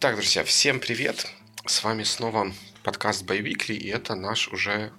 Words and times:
Так, 0.00 0.14
друзья, 0.14 0.44
всем 0.44 0.78
привет! 0.78 1.26
С 1.66 1.82
вами 1.82 2.04
снова 2.04 2.52
подкаст 2.84 3.24
Байвикли, 3.24 3.74
и 3.74 3.88
это 3.88 4.14
наш 4.14 4.46
уже 4.46 4.92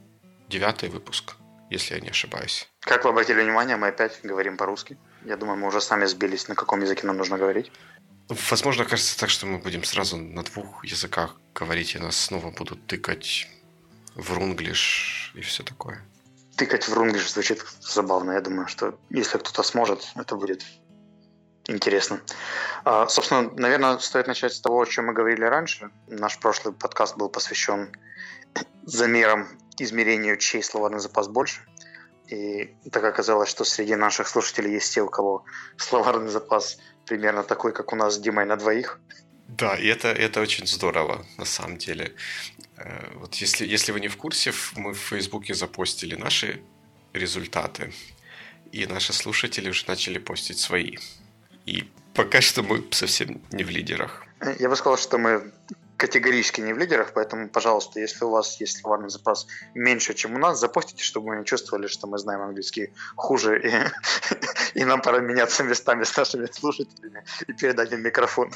девятый 0.49 0.89
выпуск, 0.89 1.37
если 1.69 1.95
я 1.95 2.01
не 2.01 2.09
ошибаюсь. 2.09 2.67
Как 2.81 3.05
вы 3.05 3.11
обратили 3.11 3.41
внимание, 3.41 3.77
мы 3.77 3.87
опять 3.87 4.19
говорим 4.23 4.57
по-русски. 4.57 4.97
Я 5.23 5.37
думаю, 5.37 5.57
мы 5.57 5.69
уже 5.69 5.79
сами 5.79 6.03
сбились, 6.03 6.49
на 6.49 6.55
каком 6.55 6.81
языке 6.81 7.07
нам 7.07 7.15
нужно 7.15 7.37
говорить. 7.37 7.71
Возможно, 8.27 8.83
кажется 8.83 9.17
так, 9.17 9.29
что 9.29 9.45
мы 9.45 9.59
будем 9.59 9.85
сразу 9.85 10.17
на 10.17 10.43
двух 10.43 10.83
языках 10.83 11.37
говорить, 11.55 11.95
и 11.95 11.99
нас 11.99 12.17
снова 12.17 12.51
будут 12.51 12.85
тыкать 12.85 13.47
в 14.15 14.33
рунглиш 14.33 15.31
и 15.33 15.39
все 15.39 15.63
такое. 15.63 16.03
Тыкать 16.57 16.89
в 16.89 16.93
рунглиш 16.93 17.31
звучит 17.31 17.63
забавно. 17.79 18.31
Я 18.33 18.41
думаю, 18.41 18.67
что 18.67 18.99
если 19.09 19.37
кто-то 19.37 19.63
сможет, 19.63 20.11
это 20.15 20.35
будет 20.35 20.65
интересно. 21.69 22.21
А, 22.83 23.07
собственно, 23.07 23.49
наверное, 23.55 23.97
стоит 23.99 24.27
начать 24.27 24.53
с 24.53 24.61
того, 24.61 24.81
о 24.81 24.85
чем 24.85 25.07
мы 25.07 25.13
говорили 25.13 25.43
раньше. 25.43 25.89
Наш 26.07 26.39
прошлый 26.39 26.73
подкаст 26.73 27.17
был 27.17 27.29
посвящен 27.29 27.89
замерам 28.85 29.47
измерению, 29.77 30.37
чей 30.37 30.63
словарный 30.63 30.99
запас 30.99 31.27
больше. 31.27 31.61
И 32.27 32.75
так 32.91 33.03
оказалось, 33.03 33.49
что 33.49 33.63
среди 33.63 33.95
наших 33.95 34.27
слушателей 34.27 34.73
есть 34.73 34.93
те, 34.93 35.01
у 35.01 35.09
кого 35.09 35.43
словарный 35.77 36.29
запас 36.29 36.77
примерно 37.05 37.43
такой, 37.43 37.73
как 37.73 37.93
у 37.93 37.95
нас 37.95 38.15
с 38.15 38.19
Димой 38.19 38.45
на 38.45 38.55
двоих. 38.55 38.99
Да, 39.47 39.75
и 39.75 39.87
это, 39.87 40.09
это 40.09 40.41
очень 40.41 40.67
здорово, 40.67 41.25
на 41.37 41.45
самом 41.45 41.77
деле. 41.77 42.13
Э, 42.77 43.13
вот 43.15 43.33
если, 43.35 43.65
если 43.65 43.91
вы 43.91 43.99
не 43.99 44.07
в 44.07 44.17
курсе, 44.17 44.53
мы 44.75 44.93
в 44.93 44.99
Фейсбуке 44.99 45.55
запостили 45.55 46.15
наши 46.15 46.61
результаты, 47.13 47.91
и 48.71 48.85
наши 48.85 49.11
слушатели 49.11 49.69
уже 49.69 49.85
начали 49.87 50.19
постить 50.19 50.59
свои. 50.59 50.97
И 51.69 51.83
пока 52.13 52.41
что 52.41 52.63
мы 52.63 52.83
совсем 52.91 53.41
не 53.51 53.63
в 53.63 53.69
лидерах. 53.69 54.25
Я 54.59 54.69
бы 54.69 54.75
сказал, 54.75 54.97
что 54.97 55.17
мы 55.17 55.51
категорически 55.97 56.61
не 56.61 56.73
в 56.73 56.77
лидерах, 56.77 57.11
поэтому, 57.13 57.49
пожалуйста, 57.49 57.99
если 57.99 58.25
у 58.25 58.29
вас 58.29 58.61
есть 58.61 58.77
словарный 58.77 59.09
запас 59.09 59.47
меньше, 59.75 60.13
чем 60.13 60.35
у 60.35 60.37
нас, 60.39 60.59
запостите, 60.59 61.03
чтобы 61.03 61.27
мы 61.27 61.39
не 61.39 61.45
чувствовали, 61.45 61.87
что 61.87 62.07
мы 62.07 62.17
знаем 62.17 62.41
английский 62.41 62.89
хуже, 63.15 63.61
и, 63.61 64.79
и 64.79 64.85
нам 64.85 65.01
пора 65.01 65.19
меняться 65.19 65.63
местами 65.63 66.03
с 66.03 66.17
нашими 66.17 66.47
слушателями 66.51 67.23
и 67.47 67.53
передать 67.53 67.91
им 67.91 68.01
микрофон. 68.01 68.51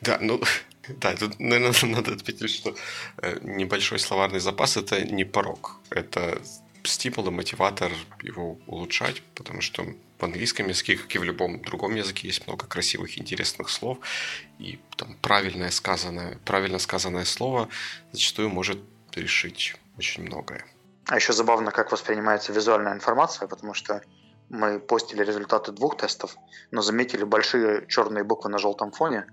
Да, 0.00 0.18
ну, 0.20 0.40
да, 0.88 1.14
тут, 1.14 1.38
наверное, 1.38 1.72
надо 1.96 2.12
отметить, 2.12 2.50
что 2.50 2.74
э, 3.22 3.38
небольшой 3.42 3.98
словарный 3.98 4.40
запас– 4.40 4.76
это 4.82 5.00
не 5.00 5.24
порог. 5.24 5.76
Это 5.90 6.42
стимул 6.84 7.26
и 7.28 7.30
мотиватор 7.30 7.92
его 8.22 8.58
улучшать, 8.66 9.22
потому 9.34 9.60
что 9.60 9.84
в 10.18 10.24
английском 10.24 10.68
языке, 10.68 10.96
как 10.96 11.14
и 11.14 11.18
в 11.18 11.24
любом 11.24 11.62
другом 11.62 11.94
языке, 11.94 12.28
есть 12.28 12.46
много 12.46 12.66
красивых, 12.66 13.18
интересных 13.18 13.70
слов, 13.70 13.98
и 14.58 14.78
там 14.96 15.16
правильное 15.22 15.70
сказанное, 15.70 16.38
правильно 16.44 16.78
сказанное 16.78 17.24
слово 17.24 17.68
зачастую 18.12 18.50
может 18.50 18.78
решить 19.14 19.76
очень 19.98 20.24
многое. 20.24 20.64
А 21.08 21.16
еще 21.16 21.32
забавно, 21.32 21.70
как 21.70 21.92
воспринимается 21.92 22.52
визуальная 22.52 22.92
информация, 22.92 23.48
потому 23.48 23.74
что 23.74 24.02
мы 24.48 24.78
постили 24.78 25.24
результаты 25.24 25.72
двух 25.72 25.96
тестов, 25.96 26.36
но 26.70 26.82
заметили 26.82 27.24
большие 27.24 27.86
черные 27.88 28.24
буквы 28.24 28.50
на 28.50 28.58
желтом 28.58 28.92
фоне, 28.92 29.26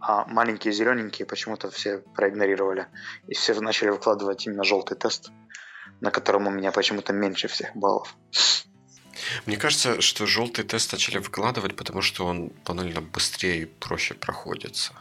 а 0.00 0.24
маленькие 0.26 0.72
зелененькие 0.72 1.26
почему-то 1.26 1.70
все 1.70 1.98
проигнорировали. 1.98 2.86
И 3.28 3.34
все 3.34 3.58
начали 3.60 3.90
выкладывать 3.90 4.46
именно 4.46 4.64
желтый 4.64 4.96
тест 4.96 5.30
на 6.00 6.10
котором 6.10 6.46
у 6.46 6.50
меня 6.50 6.72
почему-то 6.72 7.12
меньше 7.12 7.48
всех 7.48 7.74
баллов. 7.76 8.16
Мне 9.46 9.56
кажется, 9.56 10.00
что 10.00 10.26
желтый 10.26 10.64
тест 10.64 10.92
начали 10.92 11.18
выкладывать, 11.18 11.76
потому 11.76 12.02
что 12.02 12.26
он 12.26 12.52
банально 12.64 13.00
быстрее 13.00 13.62
и 13.62 13.64
проще 13.64 14.14
проходится. 14.14 14.92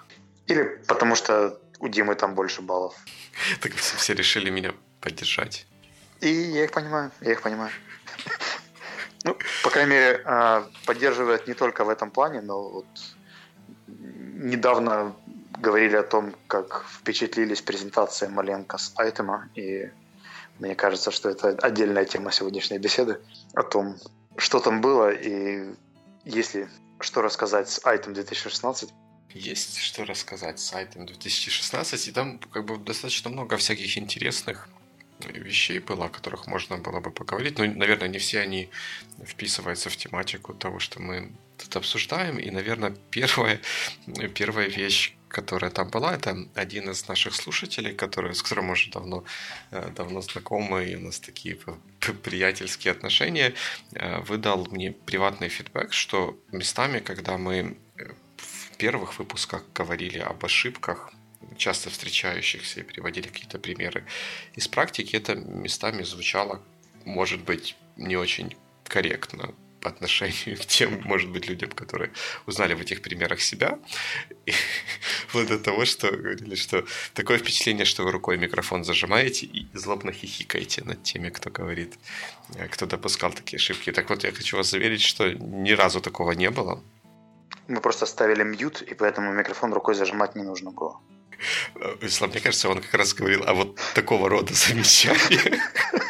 Или 0.48 0.64
потому 0.88 1.16
что 1.16 1.60
у 1.80 1.88
Димы 1.88 2.16
там 2.16 2.36
больше 2.36 2.62
баллов. 2.62 2.96
Так 3.62 3.74
все 3.76 4.14
решили 4.14 4.50
меня 4.50 4.74
поддержать. 5.02 5.66
И 6.22 6.28
я 6.30 6.66
их 6.66 6.72
понимаю, 6.72 7.12
я 7.22 7.32
их 7.32 7.42
понимаю. 7.42 7.72
Ну, 9.26 9.38
по 9.64 9.70
крайней 9.70 9.92
мере, 9.92 10.22
а, 10.24 10.66
поддерживает 10.86 11.46
не 11.46 11.54
только 11.54 11.84
в 11.84 11.90
этом 11.90 12.10
плане, 12.10 12.40
но 12.40 12.70
вот 12.70 12.86
недавно 13.88 15.14
говорили 15.58 15.98
о 15.98 16.04
том, 16.04 16.34
как 16.48 16.86
впечатлились 16.90 17.62
презентации 17.62 18.28
Маленко 18.28 18.78
с 18.78 18.94
Айтема, 18.96 19.50
и 19.56 19.92
мне 20.60 20.76
кажется, 20.76 21.12
что 21.12 21.30
это 21.30 21.50
отдельная 21.50 22.06
тема 22.06 22.32
сегодняшней 22.32 22.78
беседы 22.78 23.20
о 23.54 23.64
том, 23.64 23.98
что 24.38 24.60
там 24.60 24.82
было 24.82 25.12
и 25.12 25.74
есть 26.26 26.54
ли 26.56 26.68
что 27.00 27.22
рассказать 27.22 27.70
с 27.70 27.80
Item 27.86 28.14
2016. 28.14 28.90
Есть 29.34 29.78
что 29.78 30.06
рассказать 30.06 30.60
с 30.60 30.74
Item 30.74 31.06
2016, 31.06 32.08
и 32.08 32.12
там 32.12 32.40
как 32.40 32.66
бы 32.66 32.78
достаточно 32.78 33.30
много 33.30 33.58
всяких 33.58 33.98
интересных 33.98 34.68
вещей 35.28 35.80
было, 35.80 36.06
о 36.06 36.10
которых 36.10 36.48
можно 36.48 36.78
было 36.78 37.00
бы 37.00 37.12
поговорить. 37.12 37.58
Но, 37.58 37.66
наверное, 37.66 38.08
не 38.08 38.18
все 38.18 38.40
они 38.40 38.70
вписываются 39.24 39.90
в 39.90 39.98
тематику 39.98 40.54
того, 40.54 40.80
что 40.80 41.02
мы 41.02 41.32
тут 41.58 41.76
обсуждаем. 41.76 42.38
И, 42.38 42.50
наверное, 42.52 42.96
первая, 43.12 43.60
первая 44.34 44.68
вещь, 44.68 45.16
которая 45.30 45.72
там 45.72 45.90
была, 45.90 46.16
это 46.16 46.38
один 46.56 46.90
из 46.90 47.08
наших 47.08 47.36
слушателей, 47.36 47.94
который, 47.94 48.34
с 48.34 48.42
которым 48.42 48.72
уже 48.72 48.92
давно, 48.92 49.24
э, 49.72 49.92
давно 49.96 50.22
знакомы, 50.22 50.86
и 50.86 50.96
у 50.96 51.00
нас 51.00 51.20
такие 51.20 51.58
приятельские 52.24 52.92
отношения, 52.92 53.54
э, 53.94 54.20
выдал 54.22 54.68
мне 54.72 54.92
приватный 54.92 55.50
фидбэк, 55.50 55.94
что 55.94 56.38
местами, 56.52 57.00
когда 57.00 57.38
мы 57.38 57.78
э, 57.98 58.04
в 58.38 58.78
первых 58.78 59.20
выпусках 59.20 59.64
говорили 59.74 60.20
об 60.20 60.44
ошибках, 60.44 61.14
часто 61.58 61.90
встречающихся 61.90 62.80
и 62.80 62.84
приводили 62.84 63.28
какие-то 63.28 63.60
примеры 63.60 64.06
из 64.56 64.68
практики, 64.68 65.16
это 65.16 65.36
местами 65.36 66.04
звучало, 66.04 66.62
может 67.06 67.42
быть, 67.42 67.76
не 67.98 68.18
очень 68.18 68.56
корректно 68.84 69.54
по 69.82 69.90
отношению 69.90 70.58
к 70.58 70.66
тем, 70.66 71.02
может 71.04 71.30
быть, 71.30 71.48
людям, 71.48 71.72
которые 71.72 72.12
узнали 72.46 72.74
в 72.74 72.82
этих 72.82 73.02
примерах 73.02 73.42
себя. 73.42 73.80
И 74.46 74.52
вплоть 75.28 75.48
до 75.48 75.60
того, 75.60 75.86
что 75.86 76.12
говорили, 76.12 76.56
что 76.56 76.86
такое 77.14 77.38
впечатление, 77.38 77.86
что 77.86 78.04
вы 78.04 78.12
рукой 78.12 78.38
микрофон 78.38 78.84
зажимаете 78.84 79.46
и 79.46 79.68
злобно 79.74 80.12
хихикаете 80.12 80.84
над 80.84 81.04
теми, 81.04 81.30
кто 81.30 81.50
говорит, 81.50 81.98
э, 82.56 82.68
кто 82.68 82.86
допускал 82.86 83.32
такие 83.32 83.58
ошибки. 83.58 83.92
Так 83.92 84.10
вот, 84.10 84.24
я 84.24 84.32
хочу 84.32 84.58
вас 84.58 84.70
заверить, 84.70 85.02
что 85.02 85.32
ни 85.32 85.72
разу 85.72 86.02
такого 86.02 86.32
не 86.32 86.50
было. 86.50 86.82
Мы 87.68 87.82
просто 87.82 88.06
ставили 88.06 88.44
мьют, 88.44 88.82
и 88.82 88.94
поэтому 88.96 89.32
микрофон 89.34 89.74
рукой 89.74 89.96
зажимать 89.96 90.36
не 90.36 90.44
нужно 90.44 90.72
было. 90.72 91.00
Ислам, 92.02 92.32
мне 92.32 92.40
кажется, 92.40 92.70
он 92.70 92.82
как 92.82 92.94
раз 92.94 93.14
говорил 93.14 93.44
о 93.46 93.54
вот 93.54 93.80
такого 93.94 94.30
рода 94.30 94.54
замечаниях. 94.54 95.62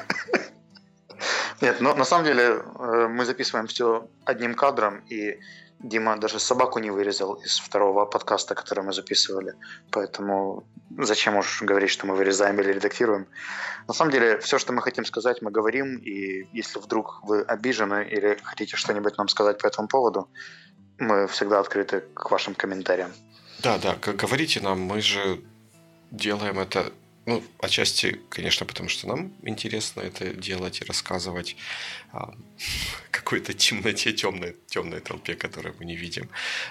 Нет, 1.61 1.81
но 1.81 1.93
на 1.93 2.05
самом 2.05 2.25
деле 2.25 2.43
э, 2.43 3.07
мы 3.09 3.25
записываем 3.25 3.67
все 3.67 4.07
одним 4.25 4.55
кадром, 4.55 5.03
и 5.09 5.39
Дима 5.79 6.17
даже 6.17 6.39
собаку 6.39 6.79
не 6.79 6.91
вырезал 6.91 7.35
из 7.35 7.59
второго 7.59 8.05
подкаста, 8.05 8.53
который 8.55 8.83
мы 8.83 8.93
записывали. 8.93 9.53
Поэтому 9.91 10.63
зачем 10.97 11.37
уж 11.37 11.61
говорить, 11.61 11.89
что 11.89 12.05
мы 12.05 12.15
вырезаем 12.15 12.59
или 12.59 12.73
редактируем. 12.73 13.27
На 13.87 13.93
самом 13.93 14.11
деле, 14.11 14.39
все, 14.39 14.59
что 14.59 14.73
мы 14.73 14.81
хотим 14.81 15.05
сказать, 15.05 15.41
мы 15.41 15.51
говорим. 15.51 15.97
И 15.97 16.47
если 16.51 16.79
вдруг 16.79 17.19
вы 17.23 17.41
обижены 17.41 18.05
или 18.11 18.37
хотите 18.43 18.75
что-нибудь 18.75 19.17
нам 19.17 19.29
сказать 19.29 19.57
по 19.57 19.67
этому 19.67 19.87
поводу, 19.87 20.29
мы 20.97 21.27
всегда 21.27 21.59
открыты 21.59 22.03
к 22.13 22.29
вашим 22.29 22.55
комментариям. 22.55 23.11
Да, 23.63 23.77
да, 23.77 23.95
говорите 23.95 24.59
нам, 24.61 24.81
мы 24.81 25.01
же 25.01 25.41
делаем 26.11 26.59
это 26.59 26.91
ну, 27.29 27.43
отчасти, 27.59 28.19
конечно, 28.29 28.65
потому 28.65 28.89
что 28.89 29.07
нам 29.07 29.31
интересно 29.43 30.01
это 30.01 30.33
делать 30.33 30.81
и 30.81 30.85
рассказывать 30.85 31.55
о 32.11 32.33
какой-то 33.11 33.53
темноте, 33.53 34.13
темной, 34.13 34.55
темной 34.65 34.99
толпе, 34.99 35.35
которую 35.35 35.75
мы 35.77 35.85
не 35.85 35.95
видим, 35.95 36.27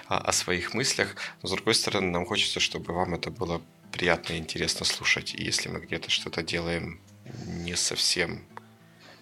а, 0.07 0.17
о 0.17 0.33
своих 0.33 0.73
мыслях. 0.73 1.15
Но, 1.41 1.47
с 1.47 1.51
другой 1.53 1.75
стороны, 1.75 2.11
нам 2.11 2.25
хочется, 2.25 2.59
чтобы 2.59 2.93
вам 2.93 3.15
это 3.15 3.31
было 3.31 3.61
приятно 3.93 4.33
и 4.33 4.37
интересно 4.37 4.85
слушать. 4.85 5.33
И 5.33 5.43
если 5.45 5.69
мы 5.69 5.79
где-то 5.79 6.09
что-то 6.09 6.43
делаем 6.43 6.99
не 7.45 7.77
совсем 7.77 8.43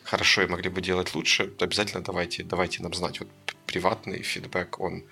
хорошо 0.04 0.42
и 0.42 0.48
могли 0.48 0.70
бы 0.70 0.82
делать 0.82 1.14
лучше, 1.14 1.54
обязательно 1.60 2.02
давайте, 2.04 2.44
давайте 2.44 2.82
нам 2.82 2.96
знать. 2.96 3.20
Вот 3.20 3.30
приватный 3.68 4.24
фидбэк, 4.24 4.80
он 4.80 5.04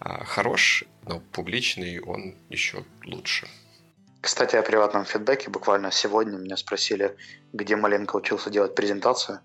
а, 0.00 0.24
хорош, 0.24 0.84
но 1.04 1.20
публичный 1.32 2.00
он 2.00 2.36
еще 2.48 2.84
лучше. 3.04 3.48
Кстати, 4.20 4.56
о 4.56 4.62
приватном 4.62 5.04
фидбэке. 5.04 5.50
Буквально 5.50 5.90
сегодня 5.92 6.36
меня 6.36 6.56
спросили, 6.56 7.16
где 7.52 7.76
Маленко 7.76 8.16
учился 8.16 8.50
делать 8.50 8.74
презентацию. 8.74 9.40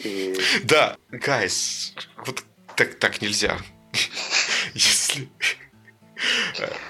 И... 0.00 0.36
Да, 0.64 0.96
гайс, 1.10 1.94
вот 2.26 2.42
так, 2.76 2.98
так 2.98 3.22
нельзя. 3.22 3.58
Если... 4.74 5.28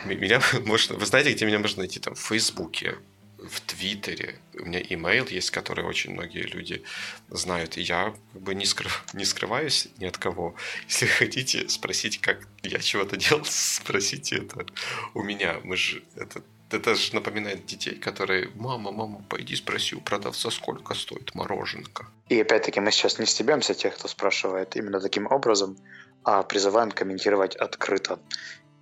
Меня 0.05 0.41
можно... 0.65 0.97
Вы 0.97 1.07
знаете, 1.07 1.33
где 1.33 1.47
меня 1.47 1.59
можно 1.59 1.81
найти? 1.81 2.01
Там 2.01 2.15
в 2.15 2.21
Фейсбуке, 2.21 2.97
в 3.39 3.61
Твиттере. 3.61 4.37
У 4.55 4.65
меня 4.65 4.81
имейл 4.81 5.27
есть, 5.27 5.51
который 5.51 5.85
очень 5.85 6.13
многие 6.13 6.43
люди 6.43 6.83
знают. 7.29 7.77
И 7.77 7.83
я 7.83 8.15
как 8.33 8.43
бы 8.43 8.55
не, 8.55 8.65
скрыв, 8.65 9.05
не 9.13 9.25
скрываюсь 9.25 9.89
ни 9.99 10.07
от 10.07 10.17
кого. 10.17 10.57
Если 10.89 11.07
хотите 11.07 11.69
спросить, 11.69 12.21
как 12.21 12.47
я 12.63 12.79
чего-то 12.79 13.17
делал, 13.17 13.45
спросите 13.45 14.39
это 14.39 14.67
у 15.15 15.23
меня. 15.23 15.61
Мы 15.63 15.77
же 15.77 16.03
это 16.17 16.43
это 16.70 16.94
же 16.94 17.15
напоминает 17.15 17.67
детей, 17.67 17.94
которые 17.94 18.50
«Мама, 18.55 18.93
мама, 18.93 19.23
пойди 19.29 19.56
спроси 19.56 19.97
у 19.97 20.00
продавца, 20.00 20.50
сколько 20.50 20.94
стоит 20.94 21.35
мороженка». 21.35 22.06
И 22.29 22.41
опять-таки 22.41 22.81
мы 22.81 22.91
сейчас 22.93 23.19
не 23.19 23.26
стебемся 23.26 23.75
тех, 23.75 23.94
кто 23.94 24.09
спрашивает 24.09 24.76
именно 24.76 25.00
таким 25.00 25.26
образом, 25.26 25.76
а 26.25 26.43
призываем 26.43 26.91
комментировать 26.91 27.56
открыто 27.56 28.19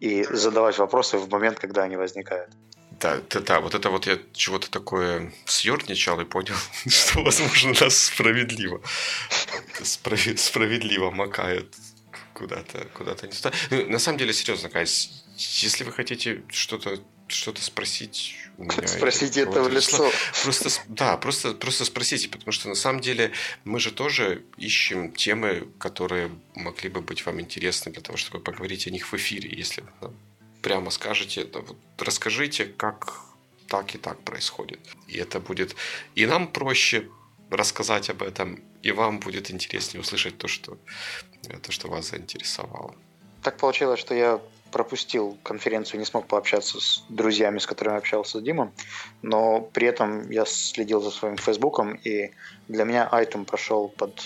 и 0.00 0.24
задавать 0.24 0.78
вопросы 0.78 1.16
в 1.18 1.28
момент, 1.30 1.58
когда 1.58 1.84
они 1.84 1.96
возникают. 1.96 2.50
Да, 3.00 3.20
да, 3.30 3.40
да, 3.40 3.60
вот 3.60 3.74
это 3.74 3.90
вот 3.90 4.06
я 4.06 4.18
чего-то 4.32 4.70
такое 4.70 5.32
съерничал 5.44 6.20
и 6.20 6.24
понял, 6.24 6.54
что, 6.86 7.22
возможно, 7.22 7.74
нас 7.80 7.96
справедливо, 7.96 8.80
справедливо 9.82 11.10
макают 11.10 11.74
куда-то, 12.32 12.86
куда-то 12.94 13.26
не 13.26 13.32
туда. 13.32 13.52
Ну, 13.70 13.86
на 13.90 13.98
самом 13.98 14.18
деле, 14.18 14.32
серьезно, 14.32 14.68
Кайс, 14.68 15.24
если 15.36 15.84
вы 15.84 15.92
хотите 15.92 16.42
что-то 16.48 16.98
что-то 17.28 17.62
спросить 17.62 18.36
у 18.58 18.64
меня. 18.64 18.86
Спросите 18.86 19.42
это 19.42 19.62
в 19.62 19.68
лицо. 19.68 20.10
Просто, 20.42 20.70
да, 20.88 21.16
просто, 21.16 21.52
просто 21.52 21.84
спросите, 21.84 22.28
потому 22.28 22.52
что 22.52 22.68
на 22.68 22.74
самом 22.74 23.00
деле 23.00 23.32
мы 23.64 23.80
же 23.80 23.90
тоже 23.90 24.44
ищем 24.56 25.12
темы, 25.12 25.68
которые 25.78 26.30
могли 26.54 26.88
бы 26.88 27.00
быть 27.00 27.26
вам 27.26 27.40
интересны 27.40 27.92
для 27.92 28.02
того, 28.02 28.16
чтобы 28.16 28.40
поговорить 28.42 28.86
о 28.86 28.90
них 28.90 29.12
в 29.12 29.14
эфире, 29.14 29.50
если 29.56 29.84
прямо 30.62 30.90
скажете, 30.90 31.44
да, 31.44 31.60
вот 31.60 31.76
расскажите, 31.98 32.64
как 32.64 33.20
так 33.68 33.94
и 33.94 33.98
так 33.98 34.20
происходит. 34.22 34.80
И 35.08 35.18
это 35.18 35.40
будет 35.40 35.76
и 36.14 36.26
нам 36.26 36.48
проще 36.48 37.08
рассказать 37.50 38.10
об 38.10 38.22
этом, 38.22 38.60
и 38.82 38.92
вам 38.92 39.20
будет 39.20 39.50
интереснее 39.50 40.00
услышать 40.00 40.38
то, 40.38 40.48
что, 40.48 40.78
то, 41.62 41.72
что 41.72 41.88
вас 41.88 42.10
заинтересовало. 42.10 42.94
Так 43.42 43.58
получилось, 43.58 44.00
что 44.00 44.14
я 44.14 44.40
пропустил 44.76 45.38
конференцию, 45.42 46.00
не 46.00 46.04
смог 46.04 46.26
пообщаться 46.26 46.78
с 46.78 47.02
друзьями, 47.08 47.58
с 47.58 47.66
которыми 47.66 47.96
общался 47.96 48.38
с 48.38 48.42
Димом, 48.42 48.74
но 49.22 49.62
при 49.72 49.86
этом 49.86 50.30
я 50.30 50.44
следил 50.44 51.00
за 51.00 51.10
своим 51.10 51.38
фейсбуком, 51.38 51.94
и 51.94 52.32
для 52.68 52.84
меня 52.84 53.08
айтем 53.10 53.46
прошел 53.46 53.88
под 53.88 54.22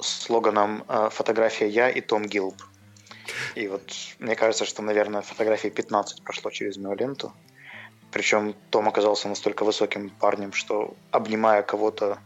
слоганом 0.00 0.84
э, 0.88 1.10
«Фотография 1.12 1.68
я 1.68 1.90
и 1.90 2.00
Том 2.00 2.24
Гилб». 2.24 2.54
И 3.56 3.68
вот 3.68 3.92
мне 4.18 4.34
кажется, 4.36 4.64
что, 4.64 4.80
наверное, 4.80 5.20
фотографии 5.20 5.68
15 5.68 6.22
прошло 6.22 6.50
через 6.50 6.78
мою 6.78 6.96
ленту. 6.96 7.34
Причем 8.10 8.54
Том 8.70 8.88
оказался 8.88 9.28
настолько 9.28 9.64
высоким 9.64 10.08
парнем, 10.08 10.54
что 10.54 10.94
обнимая 11.10 11.62
кого-то 11.62 12.20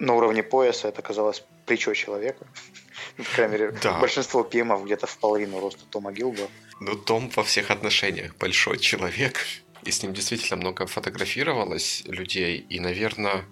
на 0.00 0.14
уровне 0.14 0.42
пояса, 0.42 0.88
это 0.88 1.02
казалось 1.02 1.44
плечо 1.66 1.94
человека. 1.94 2.44
По 3.16 3.24
крайней 3.36 3.52
мере, 3.52 3.70
да. 3.82 3.98
большинство 4.00 4.42
пемов 4.42 4.84
где-то 4.84 5.06
в 5.06 5.16
половину 5.18 5.60
роста 5.60 5.84
Тома 5.90 6.12
Гилба. 6.12 6.48
Ну, 6.80 6.96
Том 6.96 7.30
во 7.30 7.42
всех 7.42 7.70
отношениях 7.70 8.36
большой 8.36 8.78
человек. 8.78 9.46
И 9.84 9.90
с 9.90 10.02
ним 10.02 10.14
действительно 10.14 10.56
много 10.56 10.86
фотографировалось 10.86 12.02
людей. 12.06 12.58
И, 12.68 12.80
наверное, 12.80 13.44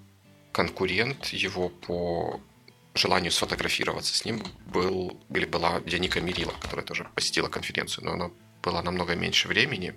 конкурент 0.53 1.27
его 1.27 1.69
по 1.69 2.41
желанию 2.95 3.33
сфотографироваться 3.33 4.15
с 4.15 4.25
ним 4.25 4.43
был 4.67 5.19
или 5.31 5.45
была 5.45 5.81
Яника 5.87 6.21
Мирила, 6.21 6.53
которая 6.61 6.85
тоже 6.85 7.09
посетила 7.15 7.49
конференцию, 7.49 8.05
но 8.05 8.13
она 8.13 8.31
была 8.63 8.83
намного 8.83 9.15
меньше 9.15 9.49
времени, 9.49 9.95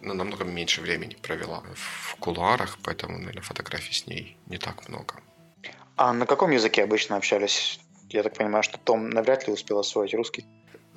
ну, 0.00 0.14
намного 0.14 0.44
меньше 0.44 0.80
времени 0.80 1.14
провела 1.14 1.62
в 1.74 2.16
кулуарах, 2.16 2.78
поэтому, 2.82 3.18
наверное, 3.18 3.42
фотографий 3.42 3.92
с 3.92 4.06
ней 4.06 4.36
не 4.46 4.58
так 4.58 4.88
много. 4.88 5.14
А 5.96 6.12
на 6.12 6.26
каком 6.26 6.52
языке 6.52 6.84
обычно 6.84 7.16
общались? 7.16 7.80
Я 8.08 8.22
так 8.22 8.34
понимаю, 8.34 8.62
что 8.62 8.78
Том 8.78 9.10
навряд 9.10 9.46
ли 9.46 9.52
успел 9.52 9.78
освоить 9.80 10.14
русский. 10.14 10.46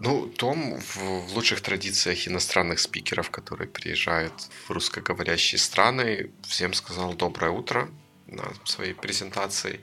Ну, 0.03 0.25
Том 0.27 0.80
в, 0.80 0.98
в 0.98 1.36
лучших 1.36 1.62
традициях 1.62 2.27
иностранных 2.27 2.80
спикеров, 2.80 3.30
которые 3.30 3.68
приезжают 3.68 4.33
в 4.65 4.71
русскоговорящие 4.71 5.59
страны, 5.59 6.31
всем 6.42 6.74
сказал 6.74 7.13
«доброе 7.13 7.51
утро», 7.51 7.88
на 8.25 8.51
своей 8.63 8.94
презентации. 8.94 9.81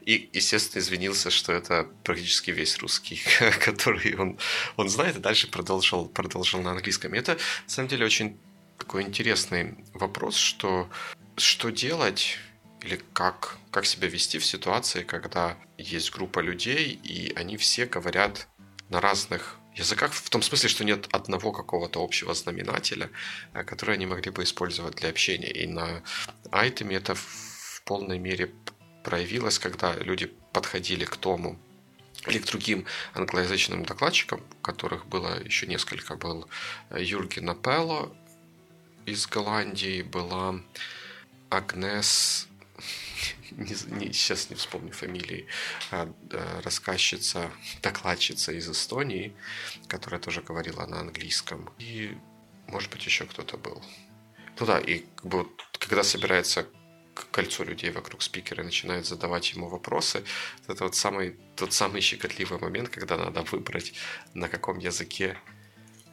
И, 0.00 0.28
естественно, 0.32 0.80
извинился, 0.80 1.30
что 1.30 1.52
это 1.52 1.86
практически 2.02 2.50
весь 2.50 2.78
русский, 2.78 3.22
который 3.64 4.16
он, 4.16 4.38
он 4.76 4.88
знает, 4.88 5.16
и 5.16 5.20
дальше 5.20 5.48
продолжил, 5.48 6.08
продолжил 6.08 6.60
на 6.62 6.72
английском. 6.72 7.14
И 7.14 7.18
это, 7.18 7.34
на 7.34 7.68
самом 7.68 7.88
деле, 7.88 8.06
очень 8.06 8.40
такой 8.76 9.02
интересный 9.02 9.76
вопрос, 9.94 10.34
что, 10.34 10.90
что 11.36 11.70
делать 11.70 12.38
или 12.82 13.00
как, 13.12 13.58
как 13.70 13.86
себя 13.86 14.08
вести 14.08 14.38
в 14.38 14.46
ситуации, 14.46 15.02
когда 15.04 15.56
есть 15.78 16.10
группа 16.10 16.40
людей, 16.40 16.98
и 17.04 17.32
они 17.36 17.56
все 17.56 17.86
говорят 17.86 18.48
на 18.88 19.00
разных 19.00 19.59
языках, 19.74 20.12
в 20.12 20.30
том 20.30 20.42
смысле, 20.42 20.68
что 20.68 20.84
нет 20.84 21.08
одного 21.12 21.52
какого-то 21.52 22.02
общего 22.02 22.34
знаменателя, 22.34 23.10
э, 23.54 23.64
который 23.64 23.94
они 23.94 24.06
могли 24.06 24.30
бы 24.30 24.42
использовать 24.42 24.96
для 24.96 25.10
общения. 25.10 25.50
И 25.50 25.66
на 25.66 26.02
айтеме 26.50 26.96
это 26.96 27.14
в 27.14 27.82
полной 27.84 28.18
мере 28.18 28.52
проявилось, 29.04 29.58
когда 29.58 29.94
люди 29.94 30.26
подходили 30.52 31.04
к 31.04 31.16
тому 31.16 31.58
или 32.26 32.38
к 32.38 32.46
другим 32.46 32.84
англоязычным 33.14 33.84
докладчикам, 33.84 34.42
которых 34.62 35.06
было 35.06 35.42
еще 35.42 35.66
несколько. 35.66 36.16
Был 36.16 36.48
э, 36.90 37.02
Юрген 37.02 37.48
Апелло 37.48 38.14
из 39.06 39.26
Голландии, 39.26 40.02
была 40.02 40.60
Агнес 41.48 42.46
не, 43.52 43.74
не, 43.96 44.12
сейчас 44.12 44.50
не 44.50 44.56
вспомню 44.56 44.92
фамилии, 44.92 45.46
а, 45.90 46.12
а, 46.32 46.60
рассказчица, 46.62 47.50
докладчица 47.82 48.52
из 48.52 48.68
Эстонии, 48.68 49.34
которая 49.88 50.20
тоже 50.20 50.42
говорила 50.42 50.86
на 50.86 51.00
английском. 51.00 51.70
И, 51.78 52.16
может 52.66 52.90
быть, 52.90 53.04
еще 53.06 53.24
кто-то 53.24 53.56
был. 53.56 53.82
Ну 54.58 54.66
да, 54.66 54.78
и 54.78 55.04
как 55.16 55.26
бы, 55.26 55.48
когда 55.78 56.02
собирается 56.02 56.66
кольцо 57.30 57.64
людей 57.64 57.90
вокруг 57.90 58.22
спикера 58.22 58.62
и 58.62 58.66
начинают 58.66 59.06
задавать 59.06 59.52
ему 59.52 59.68
вопросы, 59.68 60.24
это 60.66 60.84
вот 60.84 60.94
самый, 60.94 61.36
тот 61.56 61.72
самый 61.72 62.00
щекотливый 62.00 62.58
момент, 62.58 62.88
когда 62.88 63.16
надо 63.16 63.42
выбрать, 63.42 63.94
на 64.34 64.48
каком 64.48 64.78
языке 64.78 65.36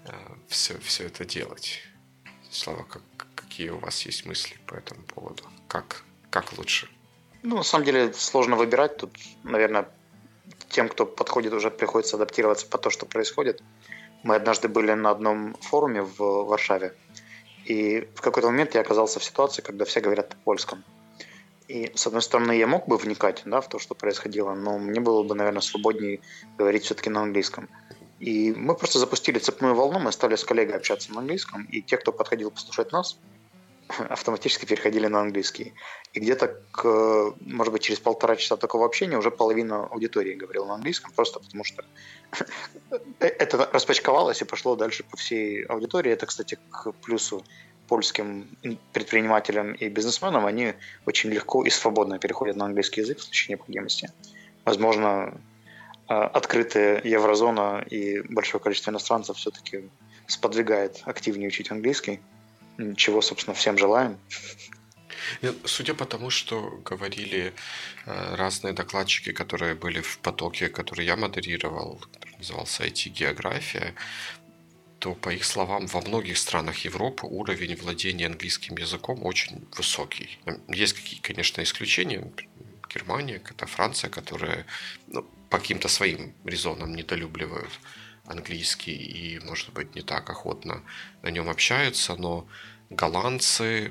э, 0.05 0.35
все, 0.47 0.77
все 0.79 1.05
это 1.05 1.25
делать. 1.25 1.81
Слава, 2.51 2.83
как, 2.83 3.03
какие 3.35 3.69
у 3.69 3.79
вас 3.79 4.05
есть 4.05 4.25
мысли 4.25 4.57
по 4.65 4.75
этому 4.75 5.03
поводу? 5.03 5.43
Как, 5.67 6.03
как 6.29 6.57
лучше? 6.57 6.89
Ну, 7.47 7.55
на 7.55 7.63
самом 7.63 7.85
деле 7.85 8.11
сложно 8.11 8.57
выбирать. 8.57 8.97
Тут, 8.97 9.11
наверное, 9.43 9.87
тем, 10.67 10.89
кто 10.89 11.05
подходит, 11.05 11.53
уже 11.53 11.71
приходится 11.71 12.17
адаптироваться 12.17 12.67
по 12.67 12.77
то, 12.77 12.89
что 12.89 13.05
происходит. 13.05 13.63
Мы 14.23 14.35
однажды 14.35 14.67
были 14.67 14.91
на 14.91 15.11
одном 15.11 15.53
форуме 15.61 16.01
в 16.01 16.17
Варшаве, 16.19 16.93
и 17.63 18.01
в 18.15 18.19
какой-то 18.19 18.49
момент 18.49 18.75
я 18.75 18.81
оказался 18.81 19.21
в 19.21 19.23
ситуации, 19.23 19.61
когда 19.61 19.85
все 19.85 20.01
говорят 20.01 20.31
на 20.31 20.37
польском. 20.43 20.83
И, 21.69 21.89
с 21.95 22.05
одной 22.05 22.21
стороны, 22.21 22.51
я 22.51 22.67
мог 22.67 22.85
бы 22.85 22.97
вникать 22.97 23.43
да, 23.45 23.61
в 23.61 23.69
то, 23.69 23.79
что 23.79 23.95
происходило, 23.95 24.53
но 24.53 24.77
мне 24.77 24.99
было 24.99 25.23
бы, 25.23 25.33
наверное, 25.33 25.61
свободнее 25.61 26.19
говорить 26.57 26.83
все-таки 26.83 27.09
на 27.09 27.21
английском. 27.21 27.69
И 28.19 28.51
мы 28.51 28.75
просто 28.75 28.99
запустили 28.99 29.39
цепную 29.39 29.73
волну, 29.73 29.99
мы 29.99 30.11
стали 30.11 30.35
с 30.35 30.43
коллегой 30.43 30.75
общаться 30.75 31.13
на 31.13 31.21
английском, 31.21 31.63
и 31.71 31.81
те, 31.81 31.95
кто 31.95 32.11
подходил 32.11 32.51
послушать 32.51 32.91
нас, 32.91 33.17
автоматически 34.09 34.65
переходили 34.65 35.07
на 35.07 35.21
английский. 35.21 35.73
И 36.13 36.19
где-то, 36.19 36.47
к, 36.71 37.33
может 37.39 37.73
быть, 37.73 37.83
через 37.83 37.99
полтора 37.99 38.35
часа 38.35 38.57
такого 38.57 38.85
общения 38.85 39.17
уже 39.17 39.31
половина 39.31 39.85
аудитории 39.85 40.33
говорила 40.33 40.65
на 40.65 40.75
английском, 40.75 41.11
просто 41.15 41.39
потому 41.39 41.63
что 41.63 41.83
это 43.19 43.69
распачковалось 43.71 44.41
и 44.41 44.45
пошло 44.45 44.75
дальше 44.75 45.03
по 45.03 45.17
всей 45.17 45.63
аудитории. 45.63 46.11
Это, 46.11 46.25
кстати, 46.25 46.57
к 46.71 46.91
плюсу 47.03 47.43
польским 47.87 48.49
предпринимателям 48.91 49.73
и 49.73 49.87
бизнесменам, 49.87 50.45
они 50.45 50.73
очень 51.05 51.29
легко 51.29 51.63
и 51.63 51.69
свободно 51.69 52.19
переходят 52.19 52.57
на 52.57 52.65
английский 52.65 53.01
язык 53.01 53.19
в 53.19 53.23
случае 53.23 53.55
необходимости. 53.55 54.11
Возможно, 54.65 55.39
а, 56.07 56.25
открытая 56.25 57.01
еврозона 57.03 57.85
и 57.89 58.19
большое 58.21 58.61
количество 58.61 58.91
иностранцев 58.91 59.37
все-таки 59.37 59.89
сподвигает 60.27 61.01
активнее 61.05 61.47
учить 61.47 61.71
английский 61.71 62.19
чего, 62.95 63.21
собственно, 63.21 63.55
всем 63.55 63.77
желаем. 63.77 64.17
Судя 65.65 65.93
по 65.93 66.05
тому, 66.05 66.29
что 66.29 66.81
говорили 66.85 67.53
э, 68.05 68.35
разные 68.35 68.73
докладчики, 68.73 69.31
которые 69.31 69.75
были 69.75 70.01
в 70.01 70.19
потоке, 70.19 70.69
который 70.69 71.05
я 71.05 71.15
модерировал, 71.15 72.01
назывался 72.37 72.85
IT-география, 72.85 73.93
то, 74.99 75.13
по 75.13 75.29
их 75.29 75.43
словам, 75.43 75.87
во 75.87 76.01
многих 76.01 76.37
странах 76.37 76.85
Европы 76.85 77.27
уровень 77.27 77.75
владения 77.75 78.27
английским 78.27 78.77
языком 78.77 79.25
очень 79.25 79.67
высокий. 79.77 80.39
Есть 80.69 80.93
какие, 80.93 81.19
конечно, 81.19 81.61
исключения. 81.61 82.31
Германия, 82.89 83.41
это 83.43 83.65
Франция, 83.65 84.09
которые 84.09 84.65
ну, 85.07 85.23
по 85.49 85.59
каким-то 85.59 85.87
своим 85.87 86.33
резонам 86.45 86.95
недолюбливают 86.95 87.71
английский 88.27 88.93
и, 88.93 89.39
может 89.39 89.73
быть, 89.73 89.95
не 89.95 90.01
так 90.01 90.29
охотно 90.29 90.83
на 91.21 91.29
нем 91.29 91.49
общаются, 91.49 92.15
но 92.15 92.47
голландцы, 92.89 93.89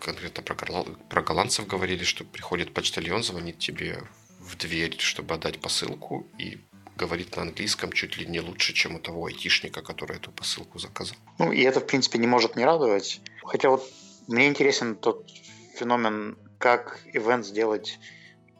конкретно 0.00 0.42
про, 0.42 0.84
про 0.84 1.22
голландцев 1.22 1.66
говорили, 1.66 2.04
что 2.04 2.24
приходит 2.24 2.72
почтальон, 2.74 3.22
звонит 3.22 3.58
тебе 3.58 4.02
в 4.40 4.56
дверь, 4.56 4.96
чтобы 4.98 5.34
отдать 5.34 5.60
посылку, 5.60 6.26
и 6.38 6.58
говорит 6.96 7.36
на 7.36 7.42
английском 7.42 7.92
чуть 7.92 8.16
ли 8.16 8.26
не 8.26 8.40
лучше, 8.40 8.72
чем 8.72 8.96
у 8.96 8.98
того 8.98 9.26
айтишника, 9.26 9.82
который 9.82 10.16
эту 10.16 10.30
посылку 10.30 10.78
заказал. 10.78 11.16
Ну, 11.38 11.52
и 11.52 11.62
это, 11.62 11.80
в 11.80 11.86
принципе, 11.86 12.18
не 12.18 12.26
может 12.26 12.56
не 12.56 12.64
радовать. 12.64 13.20
Хотя 13.42 13.70
вот 13.70 13.88
мне 14.28 14.46
интересен 14.48 14.94
тот 14.94 15.28
феномен, 15.76 16.36
как 16.58 17.00
ивент 17.12 17.46
сделать 17.46 17.98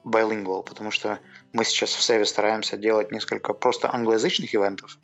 bilingual, 0.05 0.65
потому 0.65 0.91
что 0.91 1.21
мы 1.53 1.65
сейчас 1.65 1.91
в 1.91 2.03
Севе 2.03 2.25
стараемся 2.25 2.77
делать 2.77 3.13
несколько 3.13 3.53
просто 3.53 3.93
англоязычных 3.95 4.55
ивентов, 4.55 4.99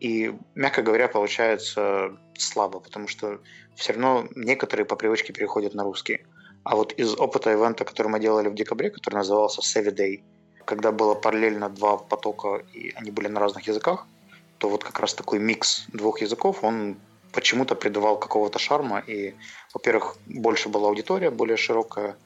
и, 0.00 0.34
мягко 0.54 0.82
говоря, 0.82 1.08
получается 1.08 2.16
слабо, 2.36 2.80
потому 2.80 3.08
что 3.08 3.40
все 3.74 3.92
равно 3.92 4.28
некоторые 4.34 4.86
по 4.86 4.96
привычке 4.96 5.32
переходят 5.32 5.74
на 5.74 5.84
русский. 5.84 6.24
А 6.64 6.76
вот 6.76 6.92
из 6.92 7.14
опыта 7.14 7.52
ивента, 7.52 7.84
который 7.84 8.08
мы 8.08 8.20
делали 8.20 8.48
в 8.48 8.54
декабре, 8.54 8.90
который 8.90 9.16
назывался 9.16 9.60
Savvy 9.60 9.94
Day, 9.94 10.22
когда 10.64 10.92
было 10.92 11.14
параллельно 11.14 11.68
два 11.68 11.96
потока, 11.96 12.62
и 12.74 12.92
они 12.94 13.10
были 13.10 13.28
на 13.28 13.40
разных 13.40 13.66
языках, 13.66 14.06
то 14.58 14.68
вот 14.68 14.84
как 14.84 15.00
раз 15.00 15.14
такой 15.14 15.38
микс 15.38 15.86
двух 15.92 16.20
языков, 16.20 16.62
он 16.62 16.98
почему-то 17.32 17.74
придавал 17.74 18.18
какого-то 18.18 18.58
шарма. 18.58 18.98
И, 19.06 19.34
во-первых, 19.72 20.16
больше 20.26 20.68
была 20.68 20.88
аудитория, 20.88 21.30
более 21.30 21.56
широкая. 21.56 22.16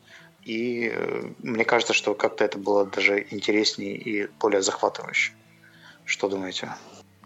И 0.44 0.90
э, 0.92 1.30
мне 1.38 1.64
кажется, 1.64 1.92
что 1.92 2.14
как-то 2.14 2.44
это 2.44 2.58
было 2.58 2.84
даже 2.84 3.26
интереснее 3.30 3.94
и 3.94 4.26
более 4.40 4.62
захватывающе. 4.62 5.32
Что 6.04 6.28
думаете? 6.28 6.72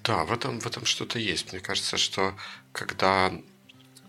Да, 0.06 0.24
в 0.24 0.32
этом, 0.32 0.60
в 0.60 0.66
этом 0.66 0.84
что-то 0.84 1.18
есть. 1.18 1.52
Мне 1.52 1.60
кажется, 1.60 1.96
что 1.96 2.36
когда 2.72 3.32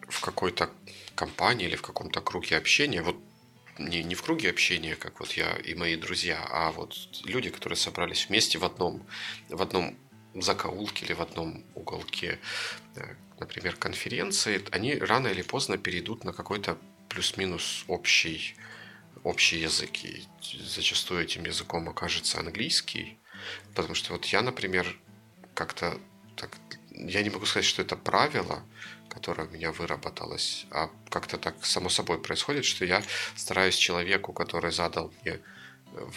в 0.08 0.22
какой-то 0.22 0.70
компании 1.16 1.66
или 1.66 1.76
в 1.76 1.82
каком-то 1.82 2.22
круге 2.22 2.56
общения, 2.56 3.02
вот 3.02 3.18
не, 3.80 4.04
не 4.04 4.14
в 4.14 4.22
круге 4.22 4.52
общения, 4.52 4.96
как 4.96 5.20
вот 5.20 5.32
я 5.32 5.56
и 5.56 5.74
мои 5.74 5.96
друзья, 5.96 6.46
а 6.52 6.72
вот 6.72 6.96
люди, 7.24 7.50
которые 7.50 7.78
собрались 7.78 8.28
вместе 8.30 8.60
в 8.60 8.66
одном, 8.66 9.08
в 9.50 9.60
одном 9.60 9.98
закоулке 10.36 11.06
или 11.06 11.14
в 11.14 11.22
одном 11.22 11.64
уголке, 11.74 12.40
э, 12.96 13.16
например, 13.40 13.76
конференции, 13.76 14.64
они 14.72 14.94
рано 14.96 15.28
или 15.30 15.42
поздно 15.42 15.80
перейдут 15.80 16.24
на 16.24 16.32
какой-то 16.32 16.78
плюс-минус 17.10 17.86
общий, 17.88 18.56
общий 19.24 19.62
язык. 19.62 20.06
И 20.06 20.24
зачастую 20.64 21.24
этим 21.24 21.46
языком 21.46 21.90
окажется 21.90 22.40
английский. 22.40 23.18
Потому 23.74 23.96
что 23.96 24.14
вот 24.14 24.26
я, 24.26 24.44
например, 24.44 24.96
как-то 25.58 26.00
так, 26.36 26.52
я 26.92 27.24
не 27.24 27.32
могу 27.32 27.46
сказать, 27.48 27.66
что 27.66 27.82
это 27.82 27.96
правило, 27.96 28.64
которое 29.10 29.48
у 29.48 29.52
меня 29.52 29.72
выработалось, 29.72 30.68
а 30.70 30.90
как-то 31.10 31.38
так 31.38 31.66
само 31.66 31.90
собой 31.90 32.20
происходит, 32.20 32.64
что 32.64 32.86
я 32.86 33.04
стараюсь 33.36 33.76
человеку, 33.76 34.34
который 34.34 34.72
задал 34.72 35.12
мне 35.22 35.34
э, 35.34 35.40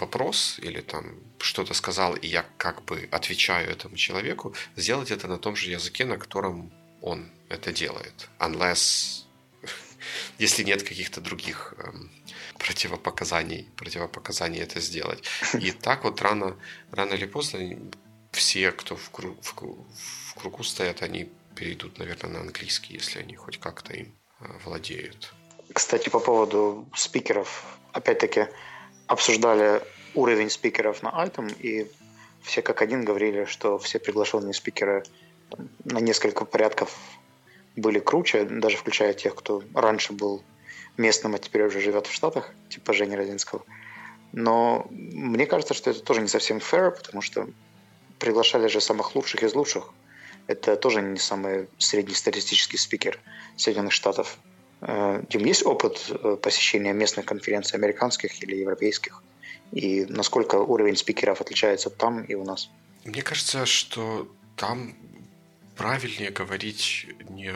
вопрос 0.01 0.59
или 0.59 0.83
там 0.83 1.05
что-то 1.39 1.73
сказал, 1.73 2.17
и 2.17 2.27
я 2.27 2.45
как 2.59 2.85
бы 2.85 3.09
отвечаю 3.11 3.71
этому 3.71 3.97
человеку, 3.97 4.55
сделать 4.77 5.11
это 5.11 5.27
на 5.27 5.39
том 5.39 5.57
же 5.57 5.71
языке, 5.71 6.05
на 6.05 6.19
котором 6.19 6.71
он 7.01 7.31
это 7.49 7.73
делает. 7.73 8.29
Unless, 8.39 9.25
если 10.39 10.65
нет 10.65 10.83
каких-то 10.83 11.23
других 11.23 11.73
эм, 11.79 12.11
противопоказаний, 12.59 13.71
противопоказаний 13.77 14.61
это 14.61 14.81
сделать. 14.81 15.25
И 15.55 15.71
так 15.71 16.05
вот 16.05 16.21
рано, 16.21 16.57
рано 16.91 17.15
или 17.15 17.25
поздно 17.27 17.79
все, 18.33 18.73
кто 18.73 18.97
в, 18.97 19.11
круг, 19.11 19.37
в, 19.43 19.55
в 19.55 20.35
кругу 20.35 20.63
стоят, 20.63 21.03
они 21.03 21.31
перейдут, 21.55 21.99
наверное, 21.99 22.31
на 22.31 22.41
английский, 22.41 22.95
если 22.95 23.21
они 23.21 23.35
хоть 23.35 23.59
как-то 23.59 23.93
им 23.93 24.15
э, 24.41 24.45
владеют. 24.65 25.33
Кстати, 25.73 26.09
по 26.09 26.21
поводу 26.21 26.87
спикеров, 26.95 27.79
опять-таки, 27.93 28.47
обсуждали 29.07 29.83
уровень 30.15 30.51
спикеров 30.51 31.03
на 31.03 31.09
Item, 31.09 31.55
и 31.61 31.91
все 32.43 32.63
как 32.63 32.83
один 32.83 33.05
говорили, 33.05 33.45
что 33.45 33.79
все 33.79 33.99
приглашенные 33.99 34.55
спикеры 34.55 35.05
на 35.85 35.99
несколько 35.99 36.45
порядков 36.45 36.97
были 37.77 37.99
круче, 37.99 38.45
даже 38.45 38.77
включая 38.77 39.13
тех, 39.15 39.35
кто 39.35 39.63
раньше 39.75 40.13
был 40.13 40.43
местным, 40.97 41.35
а 41.35 41.39
теперь 41.39 41.63
уже 41.63 41.81
живет 41.81 42.07
в 42.07 42.13
Штатах, 42.13 42.53
типа 42.69 42.93
Жени 42.93 43.17
Родинского. 43.17 43.65
Но 44.33 44.87
мне 44.91 45.47
кажется, 45.47 45.75
что 45.75 45.91
это 45.91 46.01
тоже 46.01 46.21
не 46.21 46.29
совсем 46.29 46.59
fair, 46.59 46.91
потому 46.91 47.23
что 47.23 47.49
приглашали 48.21 48.69
же 48.69 48.81
самых 48.81 49.17
лучших 49.17 49.43
из 49.43 49.55
лучших. 49.55 49.93
Это 50.47 50.77
тоже 50.77 51.03
не 51.03 51.19
самый 51.19 51.69
среднестатистический 51.79 52.77
спикер 52.77 53.19
Соединенных 53.57 53.93
Штатов. 53.93 54.39
Э, 54.81 55.23
Дим, 55.29 55.45
есть 55.45 55.67
опыт 55.67 56.07
э, 56.11 56.37
посещения 56.37 56.93
местных 56.93 57.27
конференций 57.27 57.79
американских 57.79 58.43
или 58.43 58.57
европейских? 58.57 59.23
И 59.73 60.07
насколько 60.09 60.57
уровень 60.57 60.97
спикеров 60.97 61.41
отличается 61.41 61.91
там 61.91 62.25
и 62.25 62.35
у 62.35 62.45
нас? 62.45 62.71
Мне 63.05 63.23
кажется, 63.23 63.67
что 63.67 64.29
там 64.57 64.95
правильнее 65.77 66.31
говорить 66.31 67.07
не 67.29 67.55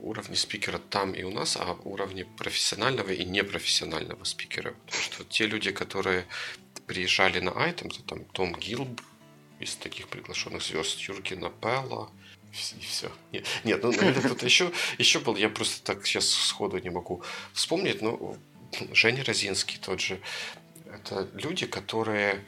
уровне 0.00 0.36
спикера 0.36 0.78
там 0.78 1.12
и 1.12 1.22
у 1.22 1.30
нас, 1.30 1.56
а 1.56 1.76
уровне 1.84 2.26
профессионального 2.36 3.10
и 3.10 3.24
непрофессионального 3.24 4.24
спикера. 4.24 4.74
Потому 4.86 5.02
что 5.02 5.24
те 5.24 5.46
люди, 5.46 5.70
которые 5.72 6.26
приезжали 6.86 7.40
на 7.40 7.52
айтем, 7.52 7.88
там 8.06 8.24
Том 8.26 8.54
Гилб, 8.54 9.00
из 9.64 9.74
таких 9.76 10.08
приглашенных 10.08 10.62
звезд 10.62 10.98
Юргена 11.00 11.50
Пелла, 11.50 12.10
и 12.52 12.84
все. 12.84 13.10
Нет, 13.32 13.46
нет 13.64 13.82
ну, 13.82 13.90
наверное, 13.90 14.22
кто-то 14.22 14.44
еще, 14.44 14.72
еще 14.98 15.18
был, 15.18 15.36
я 15.36 15.48
просто 15.48 15.82
так 15.82 16.06
сейчас 16.06 16.28
сходу 16.28 16.78
не 16.78 16.90
могу 16.90 17.22
вспомнить, 17.52 18.00
но 18.00 18.36
Женя 18.92 19.24
Розинский 19.24 19.78
тот 19.78 20.00
же. 20.00 20.20
Это 20.92 21.28
люди, 21.34 21.66
которые 21.66 22.44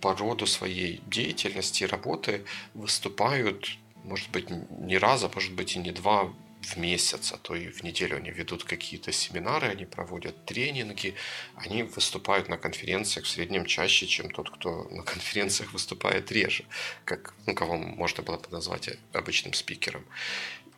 по 0.00 0.14
роду 0.14 0.46
своей 0.46 1.00
деятельности 1.06 1.84
и 1.84 1.86
работы 1.86 2.44
выступают, 2.74 3.78
может 4.04 4.30
быть, 4.30 4.50
не 4.50 4.98
раз, 4.98 5.24
а 5.24 5.30
может 5.32 5.52
быть 5.52 5.76
и 5.76 5.78
не 5.78 5.92
два 5.92 6.32
в 6.66 6.76
месяц, 6.76 7.32
а 7.32 7.38
то 7.38 7.54
и 7.54 7.68
в 7.68 7.82
неделю 7.82 8.16
они 8.16 8.30
ведут 8.30 8.64
какие-то 8.64 9.12
семинары, 9.12 9.68
они 9.68 9.84
проводят 9.84 10.44
тренинги, 10.44 11.14
они 11.54 11.82
выступают 11.82 12.48
на 12.48 12.58
конференциях 12.58 13.26
в 13.26 13.28
среднем 13.28 13.66
чаще, 13.66 14.06
чем 14.06 14.30
тот, 14.30 14.50
кто 14.50 14.88
на 14.90 15.02
конференциях 15.02 15.72
выступает 15.72 16.32
реже, 16.32 16.64
как, 17.04 17.34
ну, 17.46 17.54
кого 17.54 17.76
можно 17.76 18.22
было 18.22 18.36
бы 18.36 18.48
назвать 18.50 18.90
обычным 19.12 19.54
спикером. 19.54 20.04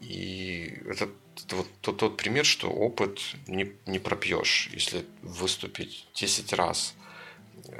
И 0.00 0.78
это, 0.86 1.08
это 1.44 1.56
вот 1.56 1.68
тот, 1.80 1.96
тот 1.98 2.16
пример, 2.16 2.44
что 2.44 2.68
опыт 2.70 3.20
не, 3.46 3.72
не 3.86 3.98
пропьешь. 3.98 4.70
Если 4.72 5.04
выступить 5.22 6.06
10 6.14 6.52
раз– 6.52 6.94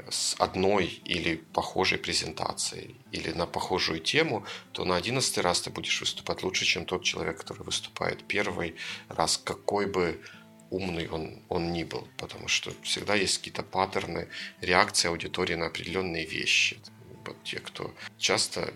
с 0.09 0.35
одной 0.39 1.01
или 1.05 1.35
похожей 1.53 1.97
презентацией 1.97 2.95
или 3.11 3.31
на 3.31 3.45
похожую 3.45 3.99
тему, 3.99 4.45
то 4.71 4.85
на 4.85 4.95
одиннадцатый 4.95 5.43
раз 5.43 5.61
ты 5.61 5.69
будешь 5.69 5.99
выступать 5.99 6.43
лучше, 6.43 6.65
чем 6.65 6.85
тот 6.85 7.03
человек, 7.03 7.39
который 7.39 7.63
выступает 7.63 8.27
первый 8.27 8.75
раз, 9.09 9.37
какой 9.37 9.85
бы 9.85 10.21
умный 10.69 11.07
он, 11.07 11.41
он 11.49 11.73
ни 11.73 11.83
был, 11.83 12.07
потому 12.17 12.47
что 12.47 12.71
всегда 12.83 13.15
есть 13.15 13.37
какие-то 13.39 13.63
паттерны 13.63 14.27
реакции 14.61 15.07
аудитории 15.07 15.55
на 15.55 15.67
определенные 15.67 16.25
вещи. 16.25 16.77
Вот 17.25 17.37
те, 17.43 17.59
кто 17.59 17.93
часто 18.17 18.73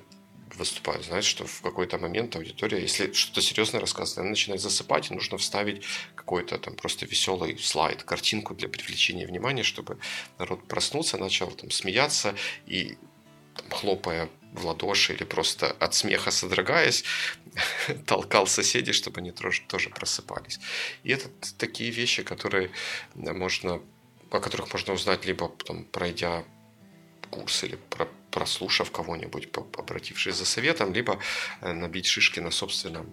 выступают, 0.55 1.05
знают, 1.05 1.25
что 1.25 1.45
в 1.45 1.62
какой-то 1.62 1.98
момент 1.98 2.36
аудитория, 2.36 2.81
если 2.81 3.12
что-то 3.13 3.41
серьезное 3.41 3.81
рассказывает, 3.81 4.19
она 4.19 4.29
начинает 4.29 4.62
засыпать, 4.62 5.10
и 5.10 5.13
нужно 5.13 5.38
вставить 5.38 5.83
какой-то 6.15 6.57
там 6.57 6.75
просто 6.75 7.05
веселый 7.05 7.57
слайд, 7.57 8.03
картинку 8.03 8.53
для 8.53 8.67
привлечения 8.67 9.27
внимания, 9.27 9.63
чтобы 9.63 9.98
народ 10.39 10.67
проснулся, 10.67 11.17
начал 11.17 11.51
там 11.51 11.72
смеяться 11.72 12.36
и 12.65 12.98
там, 13.55 13.69
хлопая 13.69 14.29
в 14.53 14.65
ладоши 14.65 15.13
или 15.13 15.24
просто 15.24 15.72
от 15.72 15.93
смеха 15.95 16.31
содрогаясь, 16.31 17.03
толкал 18.05 18.48
соседей, 18.48 18.93
чтобы 18.93 19.19
они 19.19 19.31
тоже, 19.31 19.62
тоже 19.67 19.89
просыпались. 19.89 20.60
И 21.03 21.12
это 21.12 21.29
такие 21.57 21.91
вещи, 21.91 22.24
которые 22.24 22.72
можно, 23.15 23.81
о 24.29 24.39
которых 24.39 24.72
можно 24.72 24.93
узнать 24.93 25.25
либо 25.25 25.50
там, 25.65 25.86
пройдя 25.86 26.45
курс 27.33 27.63
или 27.63 27.77
про, 27.89 28.07
прослушав 28.31 28.91
кого-нибудь, 28.91 29.49
обратившись 29.77 30.35
за 30.35 30.45
советом, 30.45 30.93
либо 30.93 31.17
э, 31.61 31.73
набить 31.73 32.05
шишки 32.05 32.41
на 32.41 32.51
собственном 32.51 33.05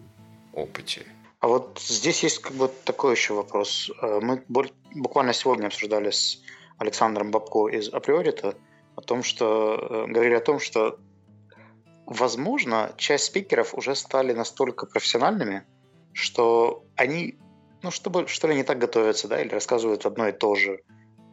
опыте. 0.52 1.06
А 1.40 1.48
вот 1.48 1.80
здесь 1.80 2.22
есть 2.22 2.38
как 2.38 2.52
бы 2.52 2.70
такой 2.84 3.14
еще 3.14 3.34
вопрос. 3.34 3.90
Э, 4.02 4.20
мы 4.20 4.42
буквально 4.94 5.32
сегодня 5.32 5.66
обсуждали 5.66 6.10
с 6.10 6.38
Александром 6.78 7.30
Бабко 7.30 7.68
из 7.68 7.88
Априорита 7.88 8.54
о 8.96 9.00
том, 9.00 9.22
что 9.22 10.06
э, 10.06 10.12
говорили 10.12 10.34
о 10.34 10.40
том, 10.40 10.60
что 10.60 10.98
возможно, 12.06 12.92
часть 12.96 13.24
спикеров 13.24 13.74
уже 13.74 13.94
стали 13.94 14.32
настолько 14.32 14.86
профессиональными, 14.86 15.62
что 16.12 16.84
они, 16.96 17.38
ну, 17.82 17.90
чтобы, 17.90 18.26
что 18.26 18.48
ли, 18.48 18.54
не 18.54 18.64
так 18.64 18.78
готовятся, 18.78 19.28
да, 19.28 19.40
или 19.40 19.48
рассказывают 19.48 20.06
одно 20.06 20.28
и 20.28 20.32
то 20.32 20.54
же. 20.56 20.80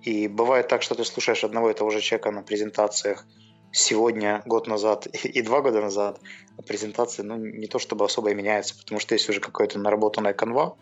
И 0.07 0.29
бывает 0.29 0.69
так, 0.69 0.83
что 0.83 0.95
ты 0.95 1.03
слушаешь 1.03 1.43
одного 1.43 1.69
и 1.69 1.73
того 1.73 1.89
же 1.89 1.99
человека 1.99 2.31
на 2.31 2.41
презентациях 2.41 3.25
сегодня, 3.73 4.41
год 4.45 4.65
назад 4.65 5.05
и 5.37 5.41
два 5.41 5.59
года 5.59 5.81
назад, 5.81 6.21
а 6.57 6.61
презентации, 6.61 7.23
ну, 7.23 7.35
не 7.35 7.67
то 7.67 7.77
чтобы 7.77 8.05
особо 8.05 8.31
и 8.31 8.33
меняются, 8.33 8.73
потому 8.77 9.01
что 9.01 9.15
есть 9.15 9.27
уже 9.27 9.41
какая-то 9.41 9.79
наработанная 9.79 10.33
канва, 10.33 10.77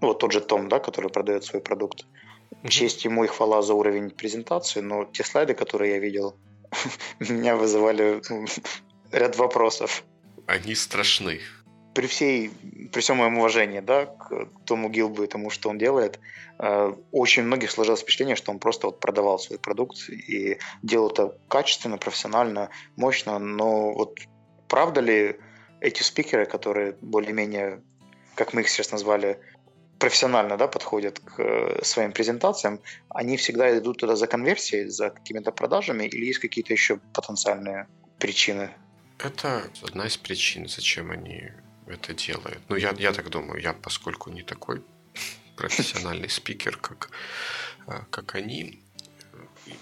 ну, 0.00 0.08
вот 0.08 0.18
тот 0.18 0.32
же 0.32 0.40
Том, 0.40 0.70
да, 0.70 0.78
который 0.78 1.10
продает 1.10 1.44
свой 1.44 1.60
продукт. 1.60 2.06
Честь 2.70 3.04
ему 3.04 3.24
и 3.24 3.26
хвала 3.26 3.60
за 3.60 3.74
уровень 3.74 4.08
презентации, 4.08 4.80
но 4.80 5.04
те 5.04 5.24
слайды, 5.24 5.52
которые 5.52 5.92
я 5.92 5.98
видел, 5.98 6.36
меня 7.20 7.56
вызывали 7.56 8.22
ну, 8.30 8.46
ряд 9.12 9.36
вопросов. 9.36 10.04
Они 10.46 10.74
страшны. 10.74 11.40
При 12.00 12.06
всей, 12.06 12.50
при 12.92 13.00
всем 13.00 13.18
моем 13.18 13.36
уважении, 13.36 13.80
да, 13.80 14.06
к 14.06 14.48
Тому 14.64 14.88
Гилбу 14.88 15.22
и 15.22 15.26
тому, 15.26 15.50
что 15.50 15.68
он 15.68 15.76
делает, 15.76 16.18
э, 16.58 16.94
очень 17.12 17.42
многих 17.42 17.70
сложилось 17.70 18.00
впечатление, 18.00 18.36
что 18.36 18.52
он 18.52 18.58
просто 18.58 18.86
вот 18.86 19.00
продавал 19.00 19.38
свой 19.38 19.58
продукт 19.58 20.08
и 20.08 20.56
делал 20.82 21.10
это 21.10 21.36
качественно, 21.48 21.98
профессионально, 21.98 22.70
мощно, 22.96 23.38
но 23.38 23.92
вот 23.92 24.18
правда 24.66 25.02
ли 25.02 25.36
эти 25.80 26.02
спикеры, 26.02 26.46
которые 26.46 26.96
более-менее, 27.02 27.82
как 28.34 28.54
мы 28.54 28.62
их 28.62 28.70
сейчас 28.70 28.92
назвали, 28.92 29.38
профессионально 29.98 30.56
да, 30.56 30.68
подходят 30.68 31.18
к 31.18 31.38
э, 31.38 31.84
своим 31.84 32.12
презентациям, 32.12 32.80
они 33.10 33.36
всегда 33.36 33.76
идут 33.76 33.98
туда 33.98 34.16
за 34.16 34.26
конверсией, 34.26 34.88
за 34.88 35.10
какими-то 35.10 35.52
продажами, 35.52 36.04
или 36.04 36.24
есть 36.24 36.38
какие-то 36.38 36.72
еще 36.72 36.96
потенциальные 37.12 37.88
причины? 38.18 38.70
Это 39.18 39.70
одна 39.82 40.06
из 40.06 40.16
причин, 40.16 40.66
зачем 40.66 41.10
они 41.10 41.50
это 41.90 42.14
делают. 42.14 42.60
Ну, 42.68 42.76
я, 42.76 42.94
я 42.98 43.12
так 43.12 43.30
думаю, 43.30 43.60
я, 43.60 43.72
поскольку 43.72 44.30
не 44.30 44.42
такой 44.42 44.82
профессиональный 45.56 46.28
спикер, 46.28 46.76
как, 46.76 47.10
э, 47.86 48.00
как 48.10 48.34
они, 48.34 48.80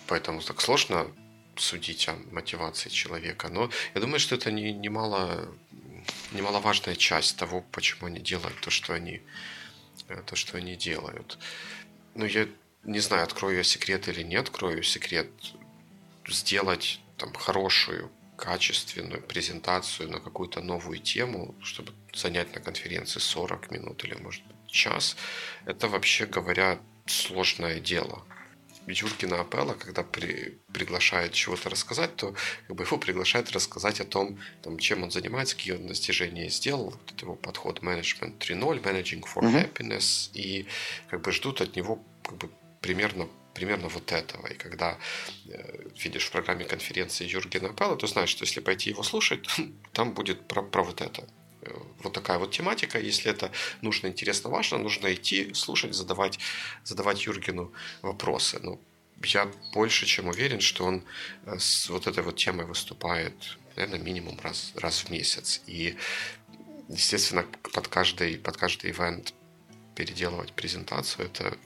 поэтому 0.07 0.41
так 0.41 0.61
сложно 0.61 1.07
судить 1.57 2.09
о 2.09 2.17
мотивации 2.33 2.89
человека. 2.89 3.49
Но 3.49 3.71
я 3.95 4.01
думаю, 4.01 4.21
что 4.21 4.37
это 4.37 4.53
не, 4.53 4.73
немало, 4.73 5.49
немаловажная 6.33 6.97
часть 6.97 7.37
того, 7.37 7.65
почему 7.73 8.07
они 8.07 8.21
делают 8.21 8.61
то, 8.61 8.71
что 8.71 8.95
они 8.95 9.23
Э, 10.09 10.23
то, 10.25 10.37
что 10.37 10.57
они 10.57 10.77
делают. 10.77 11.39
Ну, 12.15 12.25
я 12.25 12.49
не 12.85 13.01
знаю, 13.01 13.25
открою 13.25 13.59
я 13.59 13.65
секрет 13.65 14.09
или 14.09 14.23
не 14.23 14.37
открою 14.37 14.83
секрет. 14.83 15.31
Сделать 16.27 17.01
там 17.17 17.33
хорошую, 17.35 18.11
качественную 18.39 19.21
презентацию 19.21 20.09
на 20.09 20.21
какую-то 20.21 20.61
новую 20.61 20.99
тему, 21.01 21.55
чтобы 21.61 21.93
занять 22.15 22.55
на 22.55 22.61
конференции 22.61 23.19
40 23.19 23.71
минут 23.73 24.05
или, 24.05 24.15
может 24.15 24.47
быть, 24.47 24.57
час, 24.71 25.17
это 25.67 25.89
вообще 25.89 26.25
говоря 26.27 26.79
сложное 27.07 27.81
дело. 27.81 28.23
Юргена 28.87 29.41
Апелла, 29.41 29.75
когда 29.75 30.03
при, 30.03 30.59
приглашает 30.73 31.33
чего-то 31.33 31.69
рассказать, 31.69 32.17
то 32.17 32.35
как 32.67 32.77
бы 32.77 32.85
его 32.85 32.97
приглашают 32.97 33.53
рассказать 33.53 34.01
о 34.01 34.05
том, 34.05 34.39
там, 34.63 34.79
чем 34.79 35.03
он 35.03 35.11
занимается, 35.11 35.57
какие 35.57 35.75
он 35.75 35.87
достижения 35.87 36.49
сделал, 36.49 36.91
вот 36.91 37.13
это 37.13 37.25
его 37.25 37.35
подход 37.35 37.81
Management 37.81 38.39
3.0, 38.39 38.83
Managing 38.83 39.25
for 39.25 39.43
mm-hmm. 39.43 39.75
Happiness, 39.75 40.31
и 40.33 40.67
как 41.11 41.21
бы 41.21 41.33
ждут 41.33 41.61
от 41.61 41.77
него 41.77 42.03
как 42.23 42.39
бы 42.39 42.51
примерно 42.81 43.29
примерно 43.59 43.89
вот 43.89 44.13
этого. 44.13 44.47
И 44.47 44.55
когда 44.55 44.99
э, 45.49 45.89
видишь 46.05 46.27
в 46.27 46.31
программе 46.31 46.65
конференции 46.65 47.27
Юргена 47.27 47.71
Апелла, 47.71 47.97
то 47.97 48.07
знаешь, 48.07 48.31
что 48.31 48.45
если 48.45 48.61
пойти 48.61 48.91
его 48.91 49.03
слушать, 49.03 49.47
там 49.93 50.15
будет 50.15 50.47
про, 50.47 50.63
про 50.63 50.85
вот 50.85 51.01
это 51.01 51.27
э, 51.63 51.71
вот 52.05 52.13
такая 52.13 52.39
вот 52.39 52.53
тематика. 52.53 53.01
Если 53.01 53.31
это 53.31 53.51
нужно, 53.83 54.07
интересно, 54.07 54.51
важно, 54.51 54.79
нужно 54.79 55.13
идти, 55.13 55.53
слушать, 55.55 55.95
задавать, 55.95 56.39
задавать 56.85 57.27
Юргену 57.27 57.73
вопросы. 58.03 58.61
Ну, 58.63 58.81
я 59.25 59.51
больше 59.75 60.07
чем 60.07 60.29
уверен, 60.29 60.61
что 60.61 60.85
он 60.85 61.03
э, 61.47 61.59
с 61.59 61.89
вот 61.89 62.07
этой 62.07 62.23
вот 62.23 62.37
темой 62.37 62.67
выступает, 62.67 63.59
наверное, 63.77 63.99
минимум 63.99 64.39
раз, 64.41 64.73
раз 64.77 65.01
в 65.01 65.11
месяц. 65.11 65.63
И, 65.67 65.97
естественно, 66.89 67.45
под 67.75 67.89
каждый, 67.89 68.39
под 68.39 68.57
каждый 68.57 68.93
ивент 68.93 69.35
переделывать 69.97 70.53
презентацию, 70.53 71.27
это 71.27 71.59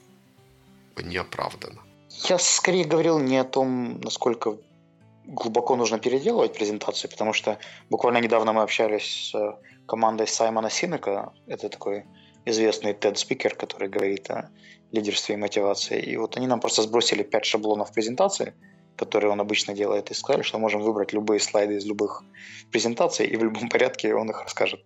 неоправданно. 1.01 1.81
Я 2.29 2.37
скорее 2.37 2.85
говорил 2.85 3.19
не 3.19 3.37
о 3.37 3.43
том, 3.43 3.99
насколько 4.01 4.57
глубоко 5.25 5.75
нужно 5.75 5.99
переделывать 5.99 6.53
презентацию, 6.53 7.09
потому 7.09 7.33
что 7.33 7.57
буквально 7.89 8.19
недавно 8.19 8.53
мы 8.53 8.61
общались 8.61 9.31
с 9.31 9.59
командой 9.87 10.27
Саймона 10.27 10.69
Синека, 10.69 11.33
это 11.47 11.69
такой 11.69 12.05
известный 12.45 12.93
TED-спикер, 12.93 13.55
который 13.55 13.87
говорит 13.87 14.29
о 14.29 14.49
лидерстве 14.91 15.35
и 15.35 15.37
мотивации. 15.37 15.99
И 16.01 16.17
вот 16.17 16.37
они 16.37 16.47
нам 16.47 16.59
просто 16.59 16.81
сбросили 16.81 17.23
5 17.23 17.45
шаблонов 17.45 17.91
презентации– 17.93 18.53
которые 18.95 19.31
он 19.31 19.41
обычно 19.41 19.73
делает, 19.73 20.11
и 20.11 20.13
сказали, 20.13 20.43
что 20.43 20.59
можем 20.59 20.81
выбрать 20.81 21.13
любые 21.13 21.39
слайды 21.39 21.75
из 21.75 21.85
любых 21.85 22.23
презентаций, 22.71 23.25
и 23.27 23.37
в 23.37 23.43
любом 23.43 23.69
порядке 23.69 24.15
он 24.15 24.29
их 24.29 24.41
расскажет. 24.41 24.81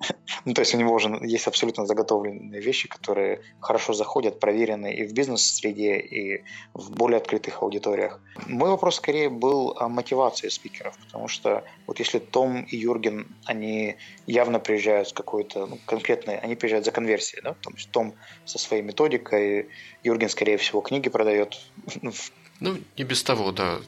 ну, 0.44 0.54
то 0.54 0.60
есть 0.62 0.74
у 0.74 0.78
него 0.78 0.94
уже 0.94 1.18
есть 1.22 1.46
абсолютно 1.46 1.86
заготовленные 1.86 2.60
вещи, 2.60 2.88
которые 2.88 3.40
хорошо 3.60 3.92
заходят, 3.92 4.40
проверены 4.40 4.94
и 4.94 5.06
в 5.06 5.12
бизнес-среде, 5.12 5.98
и 5.98 6.42
в 6.74 6.90
более 6.92 7.18
открытых 7.18 7.62
аудиториях. 7.62 8.20
Мой 8.46 8.70
вопрос 8.70 8.96
скорее 8.96 9.28
был 9.28 9.76
о 9.78 9.88
мотивации 9.88 10.48
спикеров, 10.48 10.96
потому 11.06 11.28
что 11.28 11.64
вот 11.86 11.98
если 11.98 12.18
Том 12.18 12.62
и 12.62 12.76
Юрген, 12.76 13.26
они 13.44 13.96
явно 14.26 14.58
приезжают 14.60 15.08
с 15.08 15.12
какой-то 15.12 15.66
ну, 15.66 15.78
конкретной, 15.86 16.38
они 16.38 16.54
приезжают 16.54 16.84
за 16.84 16.92
конверсией, 16.92 17.42
да, 17.42 17.54
то 17.54 17.70
есть 17.70 17.90
Том 17.90 18.14
со 18.44 18.58
своей 18.58 18.82
методикой, 18.82 19.68
Юрген, 20.02 20.28
скорее 20.28 20.56
всего, 20.56 20.80
книги 20.80 21.08
продает 21.08 21.60
Ну, 22.62 22.78
не 22.96 23.02
без 23.02 23.24
того, 23.24 23.50
да. 23.50 23.80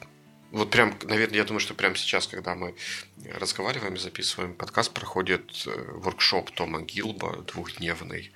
Вот 0.51 0.69
прям, 0.69 0.99
наверное, 1.03 1.37
я 1.37 1.45
думаю, 1.45 1.61
что 1.61 1.73
прямо 1.73 1.95
сейчас, 1.95 2.27
когда 2.27 2.55
мы 2.55 2.75
разговариваем 3.39 3.93
и 3.93 3.97
записываем 3.97 4.53
подкаст, 4.53 4.93
проходит 4.93 5.63
э, 5.65 5.91
воркшоп 5.93 6.51
Тома 6.51 6.81
Гилба 6.81 7.37
двухдневный, 7.43 8.33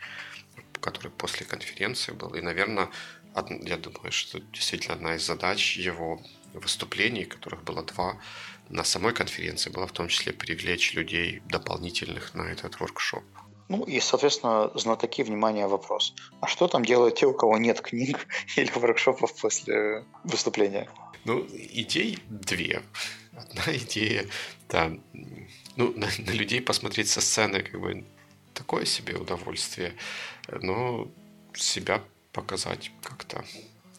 который 0.79 1.11
после 1.11 1.45
конференции 1.45 2.13
был. 2.13 2.35
И, 2.35 2.41
наверное, 2.41 2.89
я 3.63 3.75
думаю, 3.75 4.13
что 4.13 4.39
действительно 4.39 4.95
одна 4.95 5.15
из 5.15 5.25
задач 5.25 5.75
его 5.75 6.23
выступлений, 6.53 7.25
которых 7.25 7.65
было 7.65 7.83
два, 7.83 8.17
на 8.69 8.85
самой 8.85 9.13
конференции 9.13 9.69
была 9.69 9.87
в 9.87 9.91
том 9.91 10.07
числе 10.07 10.31
привлечь 10.31 10.93
людей 10.93 11.41
дополнительных 11.49 12.33
на 12.33 12.43
этот 12.43 12.79
воркшоп. 12.79 13.25
Ну 13.69 13.83
и, 13.83 13.99
соответственно, 13.99 14.71
знатоки, 14.73 15.21
внимания 15.21 15.67
вопрос. 15.67 16.15
А 16.41 16.47
что 16.47 16.67
там 16.67 16.83
делают 16.83 17.15
те, 17.15 17.27
у 17.27 17.33
кого 17.33 17.57
нет 17.57 17.81
книг 17.81 18.27
или 18.55 18.71
воркшопов 18.71 19.39
после 19.39 20.03
выступления? 20.23 20.89
Ну, 21.23 21.45
идей 21.51 22.17
две. 22.29 22.81
Одна 23.37 23.63
идея, 23.77 24.25
да, 24.69 24.91
ну, 25.75 25.93
на, 25.95 26.07
на 26.17 26.31
людей 26.31 26.61
посмотреть 26.61 27.09
со 27.09 27.21
сцены 27.21 27.61
как 27.61 27.79
бы 27.79 28.03
такое 28.55 28.85
себе 28.85 29.15
удовольствие, 29.15 29.93
но 30.61 31.07
себя 31.53 32.01
показать 32.33 32.91
как-то. 33.03 33.45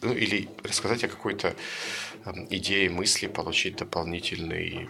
Ну, 0.02 0.12
или 0.14 0.48
рассказать 0.64 1.04
о 1.04 1.08
какой-то 1.08 1.54
э, 2.24 2.30
идее, 2.50 2.90
мысли, 2.90 3.26
получить 3.26 3.76
дополнительный 3.76 4.88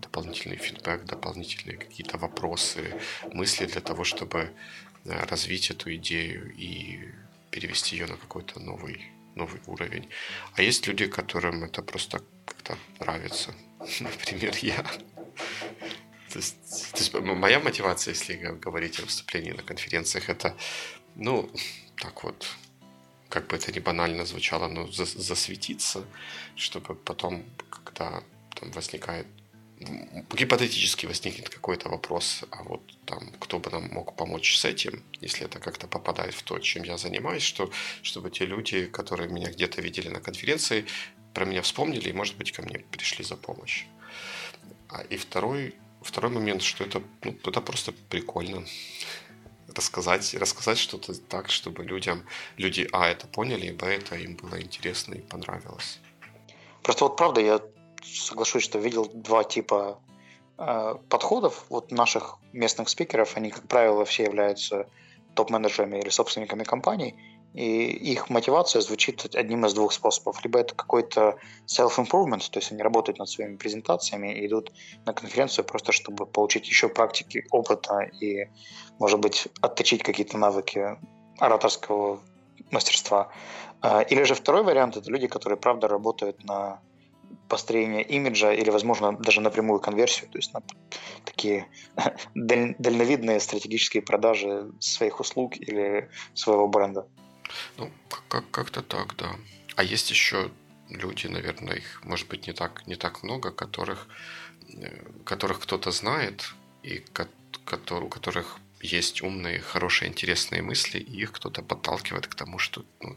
дополнительный 0.00 0.56
фидбэк, 0.56 1.04
дополнительные 1.04 1.78
какие-то 1.78 2.18
вопросы, 2.18 3.00
мысли 3.32 3.66
для 3.66 3.80
того, 3.80 4.04
чтобы 4.04 4.52
э, 5.04 5.24
развить 5.26 5.70
эту 5.70 5.94
идею 5.94 6.52
и 6.56 7.00
перевести 7.50 7.96
ее 7.96 8.06
на 8.06 8.16
какой-то 8.16 8.60
новый, 8.60 9.06
новый 9.34 9.60
уровень. 9.66 10.08
А 10.54 10.62
есть 10.62 10.86
люди, 10.86 11.06
которым 11.06 11.64
это 11.64 11.82
просто 11.82 12.22
как-то 12.44 12.78
нравится. 13.00 13.54
Например, 14.00 14.54
я. 14.62 14.82
То 16.32 16.38
есть, 16.38 16.92
то 16.92 16.98
есть 16.98 17.14
моя 17.14 17.60
мотивация, 17.60 18.12
если 18.12 18.34
говорить 18.36 18.98
о 18.98 19.02
выступлении 19.02 19.52
на 19.52 19.62
конференциях, 19.62 20.28
это, 20.28 20.54
ну, 21.14 21.50
так 21.96 22.24
вот, 22.24 22.46
как 23.28 23.46
бы 23.46 23.56
это 23.56 23.72
ни 23.72 23.78
банально 23.78 24.26
звучало, 24.26 24.68
но 24.68 24.86
засветиться, 24.90 26.04
чтобы 26.56 26.94
потом, 26.94 27.44
когда 27.70 28.22
там 28.54 28.70
возникает 28.72 29.26
гипотетически 29.78 31.06
возникнет 31.06 31.48
какой-то 31.48 31.88
вопрос, 31.88 32.44
а 32.50 32.62
вот 32.62 32.82
там, 33.04 33.30
кто 33.38 33.58
бы 33.58 33.70
нам 33.70 33.88
мог 33.90 34.16
помочь 34.16 34.56
с 34.56 34.64
этим, 34.64 35.02
если 35.20 35.44
это 35.44 35.58
как-то 35.58 35.86
попадает 35.86 36.34
в 36.34 36.42
то, 36.42 36.58
чем 36.58 36.84
я 36.84 36.96
занимаюсь, 36.96 37.42
что, 37.42 37.70
чтобы 38.02 38.30
те 38.30 38.46
люди, 38.46 38.86
которые 38.86 39.28
меня 39.28 39.50
где-то 39.50 39.82
видели 39.82 40.08
на 40.08 40.20
конференции, 40.20 40.86
про 41.34 41.44
меня 41.44 41.60
вспомнили 41.60 42.08
и, 42.08 42.12
может 42.14 42.36
быть, 42.38 42.52
ко 42.52 42.62
мне 42.62 42.78
пришли 42.78 43.22
за 43.24 43.36
помощью. 43.36 43.86
А, 44.88 45.02
и 45.02 45.18
второй, 45.18 45.74
второй 46.00 46.30
момент, 46.30 46.62
что 46.62 46.84
это, 46.84 47.02
ну, 47.22 47.36
это 47.44 47.60
просто 47.60 47.92
прикольно 48.08 48.64
рассказать, 49.74 50.32
рассказать 50.34 50.78
что-то 50.78 51.14
так, 51.14 51.50
чтобы 51.50 51.84
людям, 51.84 52.24
люди, 52.56 52.88
а, 52.92 53.08
это 53.08 53.26
поняли, 53.26 53.66
и, 53.66 53.72
б, 53.72 53.86
это 53.86 54.16
им 54.16 54.36
было 54.36 54.60
интересно 54.60 55.14
и 55.14 55.20
понравилось. 55.20 55.98
Просто 56.82 57.04
вот 57.04 57.16
правда, 57.18 57.42
я 57.42 57.60
соглашусь, 58.04 58.62
что 58.62 58.78
видел 58.78 59.10
два 59.12 59.44
типа 59.44 59.98
э, 60.58 60.94
подходов 61.08 61.66
вот 61.68 61.90
наших 61.90 62.38
местных 62.52 62.88
спикеров. 62.88 63.36
Они, 63.36 63.50
как 63.50 63.66
правило, 63.68 64.04
все 64.04 64.24
являются 64.24 64.86
топ-менеджерами 65.34 65.98
или 65.98 66.08
собственниками 66.08 66.64
компаний. 66.64 67.14
и 67.54 68.12
их 68.12 68.28
мотивация 68.28 68.82
звучит 68.82 69.34
одним 69.34 69.64
из 69.64 69.72
двух 69.72 69.92
способов. 69.92 70.44
Либо 70.44 70.58
это 70.58 70.74
какой-то 70.74 71.38
self-improvement, 71.66 72.50
то 72.50 72.58
есть 72.58 72.72
они 72.72 72.82
работают 72.82 73.18
над 73.18 73.28
своими 73.28 73.56
презентациями 73.56 74.34
и 74.34 74.46
идут 74.46 74.72
на 75.06 75.14
конференцию 75.14 75.64
просто, 75.64 75.92
чтобы 75.92 76.26
получить 76.26 76.68
еще 76.68 76.88
практики, 76.88 77.46
опыта 77.50 78.00
и, 78.20 78.48
может 78.98 79.20
быть, 79.20 79.48
отточить 79.62 80.02
какие-то 80.02 80.36
навыки 80.38 80.98
ораторского 81.38 82.20
мастерства. 82.70 83.30
А, 83.80 84.02
или 84.02 84.24
же 84.24 84.34
второй 84.34 84.62
вариант– 84.62 84.96
это 84.98 85.10
люди, 85.10 85.26
которые, 85.26 85.58
правда, 85.58 85.88
работают 85.88 86.44
на 86.44 86.80
построение 87.48 88.02
имиджа 88.02 88.52
или, 88.52 88.70
возможно, 88.70 89.12
даже 89.12 89.40
напрямую 89.40 89.80
конверсию, 89.80 90.28
то 90.30 90.38
есть 90.38 90.52
на 90.54 90.62
такие 91.24 91.68
дальновидные 92.34 93.40
стратегические 93.40 94.02
продажи 94.02 94.70
своих 94.80 95.20
услуг 95.20 95.56
или 95.56 96.08
своего 96.34 96.68
бренда. 96.68 97.06
Ну, 97.78 97.90
как- 98.28 98.50
как-то 98.50 98.82
так, 98.82 99.16
да. 99.16 99.36
А 99.76 99.82
есть 99.82 100.10
еще 100.10 100.50
люди, 100.90 101.26
наверное, 101.26 101.76
их, 101.76 102.04
может 102.04 102.28
быть, 102.28 102.46
не 102.46 102.52
так, 102.52 102.86
не 102.86 102.96
так 102.96 103.22
много, 103.22 103.50
которых, 103.50 104.08
э, 104.68 105.04
которых 105.24 105.60
кто-то 105.60 105.90
знает, 105.90 106.54
и 106.82 107.02
который, 107.64 108.04
у 108.04 108.08
которых 108.08 108.58
есть 108.80 109.22
умные, 109.22 109.60
хорошие, 109.60 110.08
интересные 110.08 110.62
мысли, 110.62 110.98
и 110.98 111.22
их 111.22 111.32
кто-то 111.32 111.62
подталкивает 111.62 112.26
к 112.26 112.34
тому, 112.34 112.58
что 112.58 112.84
ну, 113.00 113.16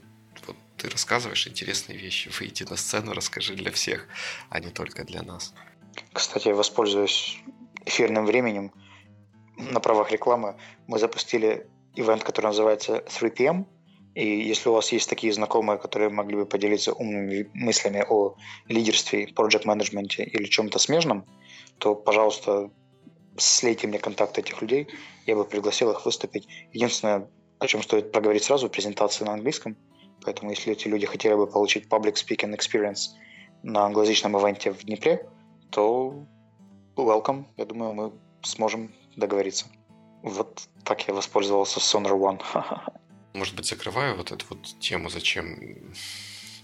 ты 0.79 0.89
рассказываешь 0.89 1.47
интересные 1.47 1.97
вещи, 1.97 2.29
выйди 2.39 2.63
на 2.63 2.75
сцену, 2.75 3.13
расскажи 3.13 3.55
для 3.55 3.71
всех, 3.71 4.07
а 4.49 4.59
не 4.59 4.69
только 4.69 5.03
для 5.03 5.21
нас. 5.21 5.53
Кстати, 6.13 6.49
воспользуюсь 6.49 7.37
эфирным 7.85 8.25
временем. 8.25 8.71
На 9.57 9.79
правах 9.79 10.11
рекламы 10.11 10.55
мы 10.87 10.99
запустили 10.99 11.67
ивент, 11.95 12.23
который 12.23 12.47
называется 12.47 13.03
3PM– 13.07 13.65
и 14.15 14.25
если 14.25 14.69
у 14.69 14.73
вас 14.73 14.91
есть 14.91 15.09
такие 15.09 15.31
знакомые, 15.31 15.77
которые 15.77 16.09
могли 16.09 16.35
бы 16.35 16.45
поделиться 16.45 16.93
умными 16.93 17.49
мыслями 17.53 18.03
о 18.07 18.35
лидерстве, 18.67 19.27
проект 19.27 19.65
менеджменте 19.65 20.23
или 20.23 20.43
чем-то 20.45 20.79
смежном, 20.79 21.25
то, 21.77 21.95
пожалуйста, 21.95 22.71
слейте 23.37 23.87
мне 23.87 23.99
контакты 23.99 24.41
этих 24.41 24.61
людей, 24.61 24.87
я 25.25 25.35
бы 25.35 25.45
пригласил 25.45 25.91
их 25.91 26.05
выступить. 26.05 26.47
Единственное, 26.73 27.29
о 27.59 27.67
чем 27.67 27.83
стоит 27.83 28.11
проговорить 28.11 28.43
сразу, 28.43 28.69
презентация 28.69 29.25
на 29.25 29.33
английском. 29.33 29.77
Поэтому 30.23 30.51
если 30.51 30.73
эти 30.73 30.87
люди 30.87 31.05
хотели 31.05 31.33
бы 31.33 31.47
получить 31.47 31.87
public 31.87 32.15
speaking 32.15 32.55
experience 32.57 33.11
на 33.63 33.85
англоязычном 33.85 34.37
ивенте 34.37 34.71
в 34.71 34.83
Днепре, 34.83 35.27
то 35.71 36.13
welcome. 36.95 37.45
Я 37.57 37.65
думаю, 37.65 37.93
мы 37.93 38.11
сможем 38.43 38.91
договориться. 39.15 39.65
Вот 40.23 40.67
так 40.83 41.07
я 41.07 41.13
воспользовался 41.13 41.79
Sonar 41.79 42.11
One. 42.11 42.41
может 43.33 43.55
быть, 43.55 43.65
закрываю 43.65 44.15
вот 44.15 44.31
эту 44.31 44.45
вот 44.49 44.79
тему, 44.79 45.09
зачем 45.09 45.57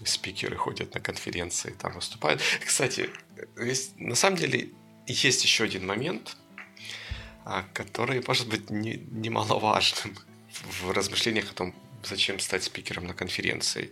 спикеры 0.04 0.56
ходят 0.56 0.94
на 0.94 1.00
конференции, 1.00 1.74
там 1.78 1.94
выступают. 1.94 2.42
Кстати, 2.64 3.10
есть, 3.58 3.98
на 3.98 4.14
самом 4.14 4.36
деле 4.36 4.70
есть 5.06 5.42
еще 5.42 5.64
один 5.64 5.86
момент, 5.86 6.36
а, 7.44 7.64
который 7.72 8.22
может 8.26 8.48
быть 8.48 8.70
не, 8.70 8.96
немаловажным 9.10 10.16
в 10.80 10.90
размышлениях 10.90 11.50
о 11.50 11.54
том, 11.54 11.74
зачем 12.06 12.38
стать 12.38 12.64
спикером 12.64 13.06
на 13.06 13.14
конференции. 13.14 13.90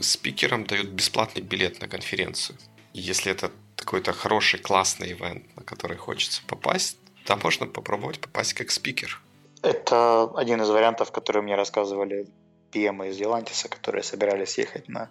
Спикерам 0.00 0.64
дают 0.64 0.88
бесплатный 0.88 1.42
билет 1.42 1.80
на 1.80 1.88
конференцию. 1.88 2.58
Если 2.94 3.30
это 3.30 3.50
какой-то 3.76 4.12
хороший, 4.12 4.58
классный 4.60 5.12
ивент, 5.12 5.56
на 5.56 5.62
который 5.62 5.96
хочется 5.96 6.42
попасть, 6.46 6.96
то 7.24 7.36
можно 7.36 7.66
попробовать 7.66 8.20
попасть 8.20 8.54
как 8.54 8.70
спикер– 8.70 9.20
это 9.62 10.24
один 10.34 10.60
из 10.60 10.68
вариантов, 10.68 11.12
которые 11.12 11.42
мне 11.42 11.54
рассказывали 11.54 12.26
PM 12.72 13.08
из 13.08 13.20
Елантиса, 13.20 13.68
которые 13.68 14.02
собирались 14.02 14.58
ехать 14.58 14.88
на 14.88 15.08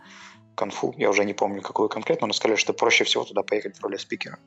конфу. 0.56 0.94
Я 0.98 1.10
уже 1.10 1.24
не 1.24 1.34
помню, 1.34 1.62
какую 1.62 1.88
конкретно, 1.88 2.28
но 2.28 2.34
сказали, 2.34 2.58
что 2.58 2.74
проще 2.74 3.06
всего 3.06 3.24
туда 3.24 3.44
поехать 3.44 3.78
в 3.78 3.84
роли 3.84 3.98
спикера. 3.98 4.38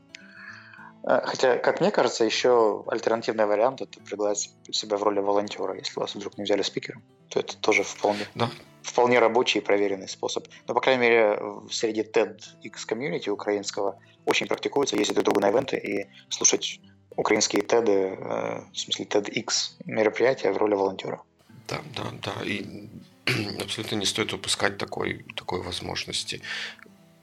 Э, 1.07 1.21
хотя, 1.25 1.59
как 1.59 1.81
мне 1.81 1.91
кажется, 1.91 2.25
еще 2.25 2.85
альтернативный 2.87 3.47
вариант– 3.47 3.81
это 3.83 4.01
пригласить 4.01 4.53
себя 4.73 4.97
в 4.97 5.03
роли 5.03 5.21
волонтера. 5.21 5.75
Если 5.75 5.99
вас 6.01 6.15
вдруг 6.15 6.39
не 6.39 6.45
взяли 6.45 6.63
спикером, 6.63 7.03
то 7.29 7.41
это 7.41 7.57
тоже 7.57 7.83
вполне, 7.83 8.27
да. 8.35 8.51
вполне 8.83 9.19
рабочий 9.19 9.59
и 9.59 9.63
проверенный 9.63 10.09
способ. 10.09 10.47
Но, 10.67 10.75
по 10.75 10.81
крайней 10.81 11.03
мере, 11.03 11.39
среди 11.71 12.03
TEDx 12.03 12.87
комьюнити 12.87 13.29
украинского 13.29 13.99
очень 14.25 14.47
практикуется 14.47 14.97
ездить 14.97 15.15
друг 15.15 15.25
другу 15.27 15.41
на 15.41 15.51
ивенты 15.51 15.77
и 15.77 16.07
слушать 16.31 16.81
украинские 17.17 17.63
TED, 17.63 17.89
э, 17.89 18.65
в 18.73 18.79
смысле 18.79 19.05
TEDx 19.05 19.73
мероприятия 19.85 20.53
в 20.53 20.57
роли 20.57 20.75
волонтера. 20.75 21.23
Да, 21.69 21.81
да, 21.97 22.05
да. 22.23 22.45
И 22.45 22.89
абсолютно 23.61 23.97
не 23.97 24.07
стоит 24.07 24.33
упускать 24.33 24.79
такой, 24.79 25.25
такой 25.37 25.63
возможности. 25.63 26.41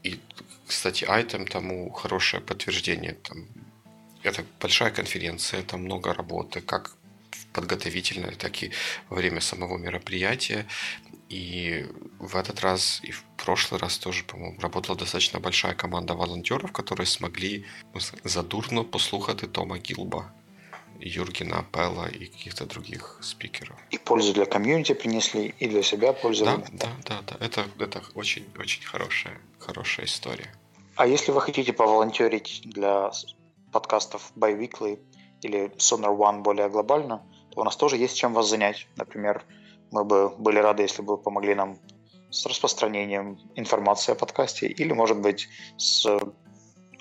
И, 0.04 0.20
кстати, 0.68 1.06
айтем 1.06 1.48
тому 1.48 1.92
хорошее 1.92 2.42
подтверждение. 2.42 3.14
Там, 3.14 3.48
это 4.24 4.44
большая 4.60 4.92
конференция, 4.92 5.64
там 5.64 5.84
много 5.84 6.14
работы, 6.14 6.62
как 6.62 6.92
подготовительной, 7.54 8.36
так 8.36 8.64
и 8.64 8.72
во 9.10 9.18
время 9.18 9.42
самого 9.42 9.78
мероприятия. 9.78 10.66
И 11.30 11.86
в 12.20 12.36
этот 12.36 12.62
раз 12.62 13.00
и 13.04 13.12
в 13.12 13.24
прошлый 13.38 13.80
раз 13.80 13.98
тоже, 13.98 14.24
по-моему, 14.24 14.60
работала 14.60 14.98
достаточно 14.98 15.40
большая 15.40 15.74
команда 15.74 16.14
волонтеров, 16.14 16.72
которые 16.72 17.08
смогли 17.08 17.66
задурно 18.24 18.84
послухати 18.84 19.48
Тома 19.48 19.78
Гилба, 19.78 20.34
Юргена 21.00 21.60
Апелла 21.60 22.08
и 22.10 22.26
каких-то 22.26 22.66
других 22.66 23.18
спикеров. 23.22 23.78
И 23.92 23.98
пользу 23.98 24.34
для 24.34 24.46
комьюнити 24.46 24.94
принесли, 24.94 25.54
и 25.60 25.68
для 25.68 25.84
себя 25.84 26.14
пользу. 26.14 26.46
Да, 26.46 26.58
да, 26.72 26.90
да, 27.06 27.22
да. 27.22 27.46
Это, 27.46 27.66
это 27.80 28.04
очень, 28.14 28.46
очень 28.58 28.84
хорошая, 28.84 29.40
хорошая 29.60 30.06
история. 30.06 30.54
А 30.96 31.08
если 31.08 31.32
вы 31.32 31.42
хотите 31.42 31.72
поволонтерить 31.72 32.62
для 32.66 33.12
подкастов 33.72 34.32
Biweekly 34.36 35.00
или 35.42 35.72
Sonar 35.78 36.16
One 36.16 36.42
более 36.42 36.70
глобально, 36.70 37.24
то 37.52 37.62
у 37.62 37.64
нас 37.64 37.76
тоже 37.76 37.98
есть 37.98 38.18
чем 38.18 38.34
вас 38.34 38.48
занять. 38.48 38.88
Например, 38.96 39.44
мы 39.92 40.04
бы 40.04 40.30
были 40.38 40.60
рады, 40.60 40.84
если 40.84 41.02
бы 41.02 41.16
вы 41.16 41.24
помогли 41.24 41.56
нам 41.56 41.78
с 42.30 42.46
распространением 42.46 43.38
информации 43.56 44.14
о 44.14 44.16
подкасте 44.16 44.68
или, 44.68 44.94
может 44.94 45.20
быть, 45.20 45.50
с 45.78 46.08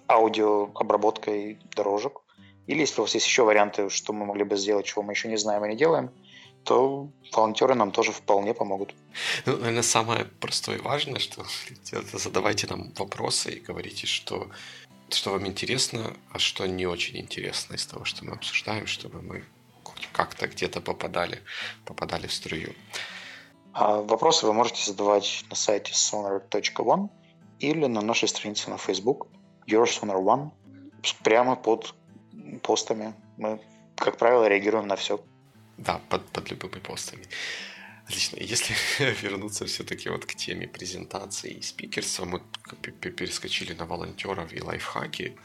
аудиообработкой 0.09 1.59
дорожек. 1.77 2.21
Или 2.67 2.81
если 2.81 3.01
у 3.01 3.05
вас 3.05 3.15
есть 3.15 3.27
еще 3.27 3.45
варианты, 3.45 3.89
что 3.91 4.13
мы 4.13 4.27
могли 4.27 4.45
бы 4.45 4.57
сделать, 4.57 4.87
чего 4.87 5.03
мы 5.03 5.13
еще 5.13 5.29
не 5.29 5.37
знаем 5.37 5.65
и 5.65 5.69
не 5.69 5.77
делаем, 5.77 6.11
то 6.65 7.09
волонтеры 7.33 7.75
нам 7.75 7.91
тоже 7.91 8.13
вполне 8.13 8.55
помогут. 8.55 8.95
Ну, 9.47 9.57
наверное, 9.57 9.83
самое 9.83 10.25
простое 10.41 10.77
и 10.77 10.81
важное, 10.81 11.19
что 11.19 11.45
задавайте 12.13 12.67
нам 12.67 12.93
вопросы 12.99 13.53
и 13.53 13.61
говорите, 13.61 14.07
что, 14.07 14.49
что 15.15 15.31
вам 15.31 15.47
интересно, 15.47 16.17
а 16.33 16.39
что 16.39 16.67
не 16.67 16.87
очень 16.87 17.19
интересно 17.19 17.75
из 17.75 17.87
того, 17.87 18.05
что 18.05 18.25
мы 18.25 18.33
обсуждаем, 18.33 18.87
чтобы 18.87 19.23
мы 19.23 19.45
как-то 20.13 20.47
где-то 20.47 20.81
попадали, 20.81 21.43
попадали 21.85 22.27
в 22.27 22.33
струю. 22.33 22.75
А 23.73 23.97
вопросы 23.97 24.47
вы 24.47 24.53
можете 24.53 24.91
задавать 24.91 25.45
на 25.49 25.57
сайте 25.57 25.93
sonar.one 25.93 27.09
или 27.61 27.87
на 27.87 28.01
нашей 28.03 28.29
странице 28.29 28.71
на 28.71 28.77
Facebook 28.77 29.29
Your 29.67 29.85
Sonar 29.85 30.23
One 30.23 30.51
прямо 31.23 31.57
под 31.57 31.95
постами. 32.63 33.15
Мы, 33.37 33.61
как 33.97 34.17
правило, 34.17 34.49
реагируем 34.49 34.87
на 34.87 34.97
все. 34.97 35.21
Да, 35.79 36.01
под, 36.09 36.29
под 36.31 36.51
любыми 36.51 36.81
постами. 36.81 37.25
Отлично. 38.11 38.39
Если 38.41 38.75
вернуться 39.23 39.67
все-таки 39.67 40.09
вот 40.09 40.27
к 40.27 40.35
теме 40.35 40.67
презентации 40.67 41.53
и 41.53 41.63
спикерства, 41.63 42.25
мы 42.25 42.41
перескочили 42.83 43.73
на 43.73 43.87
волонтеров 43.87 44.53
и 44.53 44.61
лайфхаки 44.61 45.37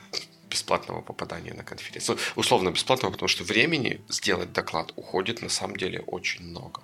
бесплатного 0.49 1.01
попадания 1.01 1.53
на 1.53 1.63
конференцию. 1.63 2.17
Ну, 2.17 2.41
условно 2.41 2.71
бесплатного, 2.71 3.11
потому 3.11 3.27
что 3.27 3.43
времени 3.43 4.01
сделать 4.09 4.51
доклад 4.51 4.93
уходит 4.95 5.43
на 5.43 5.49
самом 5.49 5.75
деле 5.75 5.99
очень 6.07 6.43
много. 6.43 6.81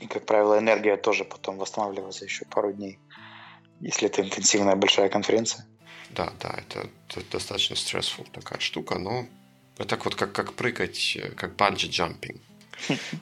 И, 0.00 0.06
как 0.06 0.26
правило, 0.26 0.58
энергия 0.58 0.96
тоже 0.96 1.24
потом 1.24 1.58
восстанавливается 1.58 2.24
еще 2.24 2.44
пару 2.44 2.72
дней, 2.72 2.98
если 3.80 4.08
это 4.08 4.22
интенсивная 4.22 4.74
большая 4.74 5.08
конференция. 5.08 5.66
Да, 6.10 6.32
да, 6.40 6.58
это, 6.58 6.90
это 7.08 7.30
достаточно 7.30 7.76
стрессфул 7.76 8.26
такая 8.32 8.58
штука, 8.58 8.98
но 8.98 9.26
это 9.78 9.96
вот 10.04 10.16
как, 10.16 10.32
как 10.32 10.54
прыгать, 10.54 11.16
как 11.36 11.54
банджи-джампинг. 11.54 12.40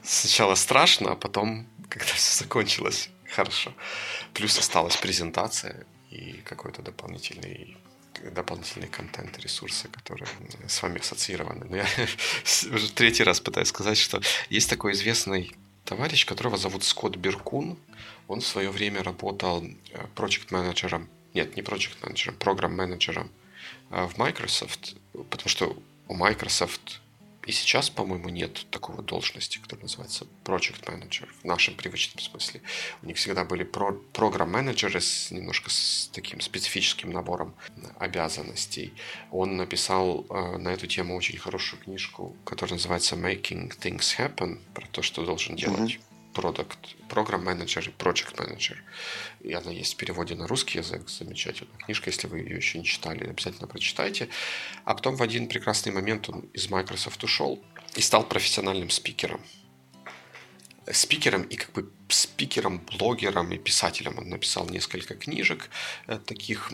Сначала 0.02 0.54
страшно, 0.54 1.12
а 1.12 1.16
потом, 1.16 1.66
когда 1.88 2.12
все 2.14 2.44
закончилось, 2.44 3.10
хорошо. 3.34 3.72
Плюс 4.34 4.58
осталась 4.58 4.96
презентация 4.96 5.86
и 6.10 6.40
какой-то 6.44 6.82
дополнительный 6.82 7.76
дополнительный 8.34 8.88
контент, 8.88 9.38
ресурсы, 9.38 9.88
которые 9.88 10.28
с 10.66 10.82
вами 10.82 10.98
ассоциированы. 10.98 11.66
Но 11.68 11.76
я 11.76 11.86
уже 12.74 12.90
третий 12.92 13.22
раз 13.22 13.40
пытаюсь 13.40 13.68
сказать, 13.68 13.96
что 13.96 14.20
есть 14.50 14.68
такой 14.68 14.92
известный 14.92 15.54
товарищ, 15.84 16.26
которого 16.26 16.56
зовут 16.56 16.84
Скотт 16.84 17.16
Беркун. 17.16 17.78
Он 18.26 18.40
в 18.40 18.46
свое 18.46 18.70
время 18.70 19.02
работал 19.02 19.64
э, 19.64 20.06
проект-менеджером, 20.14 21.08
нет, 21.34 21.56
не 21.56 21.62
проект-менеджером, 21.62 22.36
программ-менеджером 22.38 23.30
э, 23.90 24.06
в 24.06 24.18
Microsoft, 24.18 24.96
потому 25.30 25.48
что 25.48 25.80
у 26.08 26.14
Microsoft 26.14 27.00
И 27.48 27.52
сейчас, 27.52 27.88
по-моему, 27.88 28.28
нет 28.28 28.66
такого 28.70 29.02
должности, 29.02 29.56
которая 29.56 29.84
называется 29.84 30.26
Project 30.44 30.84
Manager 30.84 31.26
в 31.40 31.44
нашем 31.46 31.74
привычном 31.76 32.22
смысле. 32.22 32.60
У 33.02 33.06
них 33.06 33.16
всегда 33.16 33.46
были 33.46 33.64
про 33.64 33.92
программ-менеджеры 34.12 35.00
с 35.00 35.30
немножко 35.30 35.70
с 35.70 36.10
таким 36.12 36.42
специфическим 36.42 37.10
набором 37.10 37.54
обязанностей. 37.98 38.92
Он 39.30 39.56
написал 39.56 40.26
э, 40.28 40.58
на 40.58 40.68
эту 40.68 40.86
тему 40.86 41.16
очень 41.16 41.38
хорошую 41.38 41.80
книжку, 41.80 42.36
которая 42.44 42.74
называется 42.74 43.16
Making 43.16 43.74
Things 43.80 44.18
Happen, 44.18 44.58
про 44.74 44.86
то, 44.88 45.00
что 45.00 45.24
должен 45.24 45.56
делать 45.56 45.98
продукт, 46.38 46.78
программ 47.08 47.44
менеджер 47.44 47.88
и 47.88 47.90
project 47.90 48.40
менеджер. 48.40 48.80
И 49.40 49.52
она 49.52 49.72
есть 49.72 49.94
в 49.94 49.96
переводе 49.96 50.36
на 50.36 50.46
русский 50.46 50.78
язык. 50.78 51.08
Замечательная 51.08 51.76
книжка. 51.78 52.10
Если 52.10 52.28
вы 52.28 52.38
ее 52.38 52.54
еще 52.54 52.78
не 52.78 52.84
читали, 52.84 53.24
обязательно 53.24 53.66
прочитайте. 53.66 54.28
А 54.84 54.94
потом 54.94 55.16
в 55.16 55.22
один 55.22 55.48
прекрасный 55.48 55.90
момент 55.90 56.28
он 56.28 56.42
из 56.54 56.70
Microsoft 56.70 57.24
ушел 57.24 57.60
и 57.96 58.00
стал 58.00 58.22
профессиональным 58.22 58.88
спикером. 58.90 59.40
Спикером 60.92 61.42
и 61.42 61.56
как 61.56 61.72
бы 61.72 61.90
спикером, 62.08 62.78
блогером 62.78 63.52
и 63.52 63.58
писателем. 63.58 64.16
Он 64.18 64.28
написал 64.28 64.68
несколько 64.68 65.16
книжек 65.16 65.70
э, 66.06 66.20
таких 66.24 66.70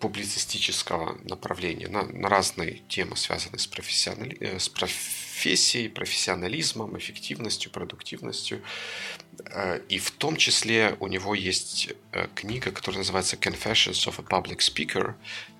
публицистического 0.00 1.18
направления 1.24 1.88
на, 1.88 2.02
на 2.02 2.28
разные 2.28 2.82
темы, 2.88 3.16
связанные 3.16 3.58
с, 3.58 3.66
профессионали... 3.66 4.36
Э, 4.40 4.58
с 4.58 4.68
профессией, 4.68 5.88
профессионализмом, 5.88 6.96
эффективностью, 6.98 7.70
продуктивностью. 7.70 8.62
Э, 9.50 9.80
и 9.88 9.98
в 9.98 10.10
том 10.10 10.36
числе 10.36 10.96
у 11.00 11.06
него 11.06 11.34
есть 11.34 11.88
э, 12.12 12.28
книга, 12.34 12.70
которая 12.70 12.98
называется 12.98 13.36
Confessions 13.36 14.06
of 14.06 14.14
a 14.18 14.22
Public 14.22 14.58
Speaker, 14.58 15.14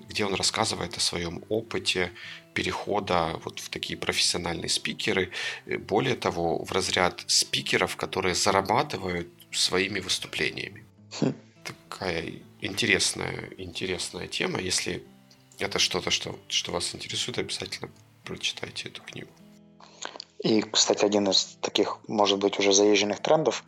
где 0.09 0.25
он 0.25 0.35
рассказывает 0.35 0.97
о 0.97 1.01
своем 1.01 1.43
опыте 1.49 2.13
перехода 2.55 3.41
вот 3.45 3.61
в 3.61 3.69
такие 3.69 3.99
профессиональные 3.99 4.69
спикеры. 4.69 5.31
Более 5.67 6.15
того, 6.15 6.65
в 6.65 6.73
разряд 6.73 7.25
спикеров, 7.27 7.97
которые 7.97 8.35
зарабатывают 8.35 9.29
своими 9.51 10.01
выступлениями. 10.01 10.85
Хм. 11.21 11.35
Такая 11.65 12.33
интересная, 12.67 13.51
интересная 13.59 14.27
тема. 14.27 14.61
Если 14.61 15.03
это 15.59 15.79
что-то, 15.79 16.11
что, 16.11 16.39
что 16.49 16.73
вас 16.73 16.95
интересует, 16.95 17.39
обязательно 17.39 17.91
прочитайте 18.25 18.89
эту 18.89 19.03
книгу. 19.03 19.31
И, 20.43 20.63
кстати, 20.63 21.05
один 21.05 21.29
из 21.29 21.57
таких, 21.61 21.99
может 22.09 22.39
быть, 22.39 22.59
уже 22.59 22.73
заезженных 22.73 23.21
трендов, 23.21 23.65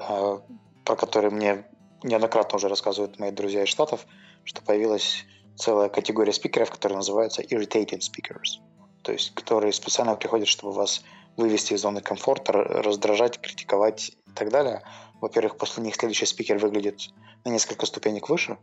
э, 0.00 0.38
про 0.84 0.96
который 0.96 1.30
мне 1.30 1.64
неоднократно 2.02 2.56
уже 2.56 2.68
рассказывают 2.68 3.18
мои 3.18 3.30
друзья 3.30 3.62
из 3.62 3.68
Штатов, 3.68 4.06
что 4.44 4.62
появилась 4.62 5.24
целая 5.56 5.88
категория 5.88 6.32
спикеров, 6.32 6.70
которая 6.70 6.98
называется 6.98 7.42
irritating 7.42 8.00
speakers, 8.00 8.60
то 9.02 9.12
есть 9.12 9.34
которые 9.34 9.72
специально 9.72 10.14
приходят, 10.14 10.48
чтобы 10.48 10.72
вас 10.72 11.02
вывести 11.36 11.74
из 11.74 11.82
зоны 11.82 12.00
комфорта, 12.00 12.52
раздражать, 12.52 13.40
критиковать 13.40 14.10
и 14.26 14.30
так 14.34 14.50
далее. 14.50 14.82
Во-первых, 15.20 15.56
после 15.56 15.82
них 15.82 15.96
следующий 15.96 16.26
спикер 16.26 16.58
выглядит 16.58 17.10
на 17.44 17.50
несколько 17.50 17.86
ступенек 17.86 18.28
выше, 18.28 18.58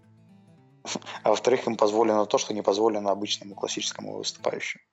а 1.23 1.29
во-вторых, 1.29 1.67
им 1.67 1.75
позволено 1.75 2.25
то, 2.25 2.37
что 2.37 2.53
не 2.53 2.61
позволено 2.61 3.11
обычному 3.11 3.55
классическому 3.55 4.17
выступающему. 4.17 4.83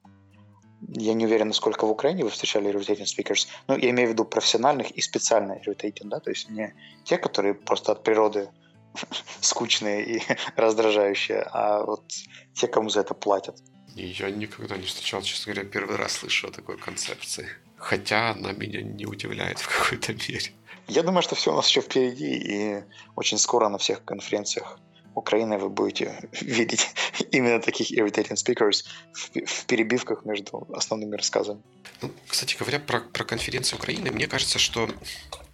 Я 0.88 1.14
не 1.14 1.26
уверен, 1.26 1.48
насколько 1.48 1.86
в 1.86 1.90
Украине 1.90 2.24
вы 2.24 2.30
встречали 2.30 2.72
irritating 2.72 3.04
speakers, 3.04 3.46
но 3.68 3.76
я 3.76 3.90
имею 3.90 4.08
в 4.08 4.12
виду 4.12 4.24
профессиональных 4.24 4.90
и 4.90 5.00
специально 5.00 5.52
irritating, 5.52 6.08
да, 6.08 6.18
то 6.18 6.30
есть 6.30 6.50
не 6.50 6.74
те, 7.04 7.18
которые 7.18 7.54
просто 7.54 7.92
от 7.92 8.02
природы 8.02 8.50
скучные 9.40 10.16
и 10.16 10.22
раздражающие, 10.56 11.46
а 11.52 11.84
вот 11.84 12.12
те, 12.54 12.66
кому 12.66 12.90
за 12.90 13.00
это 13.00 13.14
платят. 13.14 13.62
Я 13.94 14.30
никогда 14.30 14.76
не 14.76 14.86
встречал, 14.86 15.22
честно 15.22 15.52
говоря, 15.52 15.68
первый 15.68 15.96
раз 15.96 16.12
слышу 16.12 16.48
о 16.48 16.50
такой 16.50 16.78
концепции. 16.78 17.48
Хотя 17.76 18.30
она 18.30 18.52
меня 18.52 18.80
не 18.80 19.06
удивляет 19.06 19.58
в 19.58 19.68
какой-то 19.68 20.14
мере. 20.14 20.52
Я 20.92 21.02
думаю, 21.02 21.22
что 21.22 21.34
все 21.34 21.52
у 21.52 21.56
нас 21.56 21.68
еще 21.68 21.80
впереди, 21.80 22.34
и 22.34 22.84
очень 23.16 23.38
скоро 23.38 23.68
на 23.70 23.78
всех 23.78 24.04
конференциях 24.04 24.78
Украины 25.14 25.56
вы 25.56 25.70
будете 25.70 26.28
видеть 26.42 26.86
именно 27.30 27.60
таких 27.60 27.90
irritating 27.92 28.36
speakers 28.36 28.84
в, 29.14 29.46
в 29.46 29.64
перебивках 29.64 30.26
между 30.26 30.68
основными 30.74 31.16
рассказами. 31.16 31.62
Ну, 32.02 32.10
кстати 32.28 32.56
говоря, 32.58 32.78
про, 32.78 33.00
про 33.00 33.24
конференцию 33.24 33.78
Украины, 33.78 34.10
мне 34.10 34.26
кажется, 34.26 34.58
что 34.58 34.90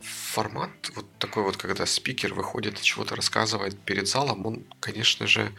формат 0.00 0.70
вот 0.96 1.06
такой 1.18 1.44
вот, 1.44 1.56
когда 1.56 1.86
спикер 1.86 2.34
выходит 2.34 2.80
и 2.80 2.82
чего-то 2.82 3.14
рассказывает 3.14 3.78
перед 3.78 4.08
залом, 4.08 4.44
он, 4.44 4.64
конечно 4.80 5.28
же, 5.28 5.52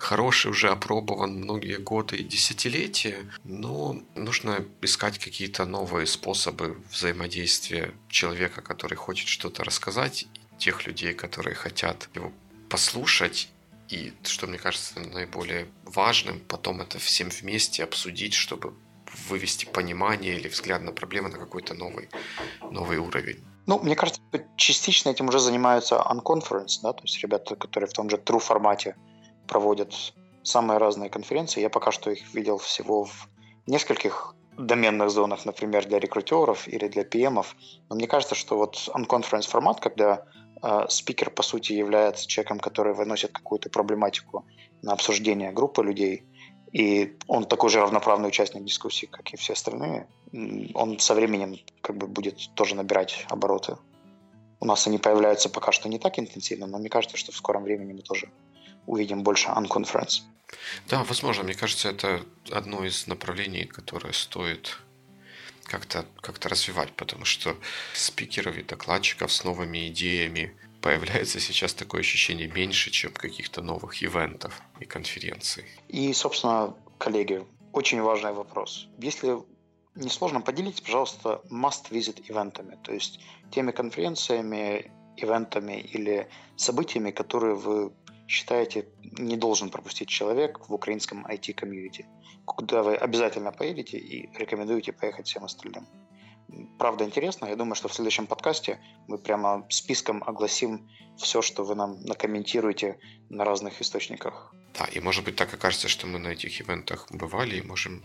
хороший, 0.00 0.50
уже 0.50 0.70
опробован 0.70 1.34
многие 1.34 1.76
годы 1.76 2.16
и 2.16 2.24
десятилетия, 2.24 3.18
но 3.44 4.00
нужно 4.14 4.64
искать 4.82 5.18
какие-то 5.18 5.66
новые 5.66 6.06
способы 6.06 6.80
взаимодействия 6.90 7.92
человека, 8.08 8.62
который 8.62 8.96
хочет 8.96 9.28
что-то 9.28 9.62
рассказать, 9.64 10.26
тех 10.58 10.86
людей, 10.86 11.14
которые 11.14 11.54
хотят 11.54 12.08
его 12.14 12.32
послушать, 12.68 13.50
и, 13.88 14.12
что 14.22 14.46
мне 14.46 14.58
кажется 14.58 15.00
наиболее 15.00 15.66
важным, 15.84 16.40
потом 16.40 16.80
это 16.80 16.98
всем 16.98 17.28
вместе 17.28 17.82
обсудить, 17.82 18.34
чтобы 18.34 18.72
вывести 19.28 19.64
понимание 19.64 20.36
или 20.36 20.48
взгляд 20.48 20.82
на 20.82 20.92
проблемы 20.92 21.28
на 21.28 21.38
какой-то 21.38 21.74
новый, 21.74 22.08
новый 22.70 22.98
уровень. 22.98 23.44
Ну, 23.66 23.78
мне 23.80 23.96
кажется, 23.96 24.20
частично 24.56 25.10
этим 25.10 25.28
уже 25.28 25.40
занимаются 25.40 25.96
Unconference, 25.96 26.80
да, 26.82 26.92
то 26.92 27.02
есть 27.02 27.20
ребята, 27.22 27.56
которые 27.56 27.88
в 27.88 27.92
том 27.92 28.08
же 28.08 28.16
True 28.16 28.38
формате 28.38 28.96
проводят 29.50 30.14
самые 30.44 30.78
разные 30.78 31.10
конференции. 31.10 31.60
Я 31.60 31.70
пока 31.70 31.90
что 31.90 32.10
их 32.10 32.34
видел 32.34 32.58
всего 32.58 33.04
в 33.04 33.28
нескольких 33.66 34.34
доменных 34.56 35.10
зонах, 35.10 35.44
например, 35.44 35.86
для 35.86 35.98
рекрутеров 35.98 36.68
или 36.68 36.86
для 36.88 37.02
PM. 37.02 37.44
Но 37.88 37.96
мне 37.96 38.06
кажется, 38.06 38.34
что 38.34 38.56
вот 38.56 38.76
unconference 38.94 39.48
формат, 39.48 39.80
когда 39.80 40.24
э, 40.62 40.86
спикер, 40.88 41.30
по 41.30 41.42
сути, 41.42 41.72
является 41.72 42.28
человеком, 42.28 42.60
который 42.60 42.94
выносит 42.94 43.32
какую-то 43.32 43.70
проблематику 43.70 44.44
на 44.82 44.92
обсуждение 44.92 45.50
группы 45.52 45.82
людей, 45.82 46.24
и 46.72 47.16
он 47.26 47.44
такой 47.44 47.70
же 47.70 47.80
равноправный 47.80 48.28
участник 48.28 48.64
дискуссии, 48.64 49.06
как 49.06 49.34
и 49.34 49.36
все 49.36 49.54
остальные, 49.54 50.06
он 50.74 50.98
со 51.00 51.14
временем 51.14 51.56
как 51.80 51.96
бы 51.96 52.06
будет 52.06 52.36
тоже 52.54 52.76
набирать 52.76 53.26
обороты. 53.28 53.76
У 54.60 54.66
нас 54.66 54.86
они 54.86 54.98
появляются 54.98 55.48
пока 55.48 55.72
что 55.72 55.88
не 55.88 55.98
так 55.98 56.18
интенсивно, 56.18 56.66
но 56.66 56.78
мне 56.78 56.88
кажется, 56.88 57.16
что 57.16 57.32
в 57.32 57.36
скором 57.36 57.64
времени 57.64 57.92
мы 57.94 58.02
тоже 58.02 58.30
увидим 58.86 59.22
больше 59.22 59.48
unconference. 59.48 60.22
Да, 60.88 61.04
возможно. 61.04 61.44
Мне 61.44 61.54
кажется, 61.54 61.88
это 61.88 62.24
одно 62.50 62.84
из 62.84 63.06
направлений, 63.06 63.64
которое 63.64 64.12
стоит 64.12 64.78
как-то 65.64 66.04
как 66.20 66.44
развивать, 66.46 66.92
потому 66.92 67.24
что 67.24 67.56
спикеров 67.94 68.56
и 68.56 68.62
докладчиков 68.62 69.32
с 69.32 69.44
новыми 69.44 69.88
идеями 69.88 70.56
появляется 70.80 71.38
сейчас 71.40 71.74
такое 71.74 72.00
ощущение 72.00 72.48
меньше, 72.48 72.90
чем 72.90 73.12
каких-то 73.12 73.62
новых 73.62 74.02
ивентов 74.02 74.60
и 74.80 74.84
конференций. 74.84 75.64
И, 75.88 76.12
собственно, 76.12 76.74
коллеги, 76.98 77.46
очень 77.72 78.00
важный 78.00 78.32
вопрос. 78.32 78.88
Если 78.98 79.36
не 79.94 80.08
сложно, 80.08 80.40
поделитесь, 80.40 80.80
пожалуйста, 80.80 81.42
must-visit 81.50 82.24
ивентами, 82.28 82.78
то 82.82 82.92
есть 82.92 83.20
теми 83.50 83.70
конференциями, 83.70 84.90
ивентами 85.16 85.80
или 85.80 86.28
событиями, 86.56 87.10
которые 87.10 87.54
вы 87.54 87.92
считаете, 88.30 88.86
не 89.18 89.36
должен 89.36 89.70
пропустить 89.70 90.08
человек 90.08 90.60
в 90.68 90.72
украинском 90.72 91.26
IT-комьюнити, 91.26 92.06
куда 92.44 92.82
вы 92.82 92.94
обязательно 92.94 93.50
поедете 93.50 93.98
и 93.98 94.30
рекомендуете 94.38 94.92
поехать 94.92 95.26
всем 95.26 95.44
остальным. 95.44 95.86
Правда 96.78 97.04
интересно, 97.04 97.46
я 97.46 97.56
думаю, 97.56 97.74
что 97.74 97.88
в 97.88 97.94
следующем 97.94 98.26
подкасте 98.26 98.80
мы 99.08 99.18
прямо 99.18 99.66
списком 99.68 100.22
огласим 100.24 100.88
все, 101.18 101.42
что 101.42 101.64
вы 101.64 101.74
нам 101.74 102.00
накомментируете 102.02 102.98
на 103.30 103.44
разных 103.44 103.80
источниках. 103.80 104.54
Да, 104.78 104.84
и 104.84 105.00
может 105.00 105.24
быть 105.24 105.36
так 105.36 105.52
окажется, 105.52 105.88
что 105.88 106.06
мы 106.06 106.18
на 106.18 106.28
этих 106.28 106.60
ивентах 106.60 107.08
бывали 107.10 107.56
и 107.56 107.62
можем 107.62 108.04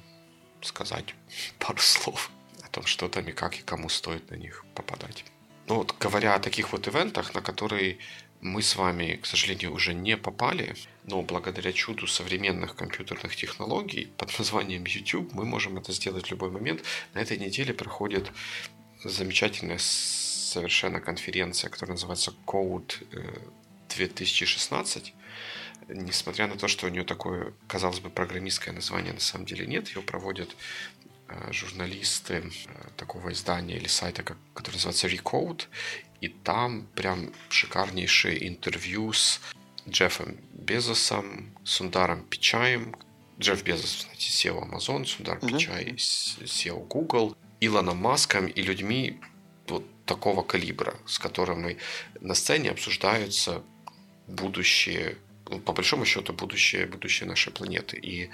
сказать 0.62 1.14
пару 1.60 1.78
слов 1.78 2.32
о 2.64 2.68
том, 2.70 2.86
что 2.86 3.08
там 3.10 3.26
и 3.28 3.32
как 3.32 3.60
и 3.60 3.62
кому 3.62 3.90
стоит 3.90 4.32
на 4.32 4.36
них 4.36 4.66
попадать. 4.74 5.24
Ну 5.68 5.76
вот 5.76 5.96
говоря 6.00 6.36
о 6.36 6.40
таких 6.40 6.72
вот 6.72 6.88
ивентах, 6.88 7.34
на 7.34 7.42
которые 7.42 7.98
мы 8.41 8.62
с 8.62 8.76
вами, 8.76 9.19
к 9.21 9.26
сожалению, 9.26 9.74
уже 9.74 9.93
не 9.93 10.17
попали, 10.17 10.76
но 11.04 11.21
благодаря 11.21 11.71
чуду 11.71 12.08
современных 12.08 12.76
компьютерных 12.76 13.36
технологий 13.36 14.12
под 14.17 14.38
названием 14.38 14.86
YouTube 14.86 15.34
мы 15.34 15.45
можем 15.45 15.78
это 15.78 15.91
сделать 15.91 16.28
в 16.28 16.32
любой 16.32 16.52
момент. 16.52 16.84
На 17.13 17.19
этой 17.19 17.38
неделе 17.38 17.74
проходит 17.74 18.32
замечательная 19.04 19.80
совершенно 19.80 21.00
конференция, 21.00 21.69
которая 21.69 21.95
называется 21.95 22.34
Code 22.45 22.93
2016. 23.89 25.13
Э, 25.88 25.93
Несмотря 25.93 26.48
на 26.48 26.56
то, 26.56 26.67
что 26.67 26.88
у 26.88 26.89
нее 26.89 27.04
такое, 27.04 27.54
казалось 27.67 28.00
бы, 28.00 28.10
программистское 28.10 28.74
название, 28.74 29.13
на 29.13 29.19
самом 29.19 29.45
деле 29.45 29.67
нет, 29.67 29.89
ее 29.89 30.02
проводят 30.02 30.56
э, 31.28 31.52
журналисты 31.52 32.34
э, 32.34 32.41
такого 32.98 33.32
издания 33.32 33.78
или 33.78 33.88
сайта, 33.88 34.24
который 34.54 34.76
называется 34.76 35.08
Recode, 35.08 35.65
и 36.21 36.28
там 36.30 36.88
прям 36.95 37.32
шикарнейшее 37.49 38.47
интервью 38.47 39.13
с 39.13 39.41
Джеффом 39.88 40.38
Безосом, 40.54 41.56
Сундаром 41.63 42.23
Пичаем, 42.23 42.95
Джефф 43.39 43.63
Безос, 43.63 43.95
кстати, 43.95 44.30
SEO 44.30 44.62
Amazon, 44.69 45.06
Судар 45.06 45.38
uh-huh. 45.38 45.47
Пичай, 45.47 45.86
SEO 45.95 46.88
Google, 46.88 47.36
Илоном 47.60 47.97
Маском 47.97 48.47
и 48.47 48.62
людьми 48.62 49.19
вот 49.67 49.86
такого 50.06 50.43
калибра, 50.43 50.95
с 51.06 51.19
которыми 51.19 51.78
на 52.21 52.34
сцене 52.34 52.71
обсуждаются 52.71 53.63
будущее, 54.28 55.17
ну, 55.49 55.60
по 55.60 55.73
большому 55.73 56.06
счету, 56.06 56.34
будущее, 56.34 56.86
будущее 56.86 57.28
нашей 57.28 57.51
планеты. 57.51 57.97
И 57.97 58.30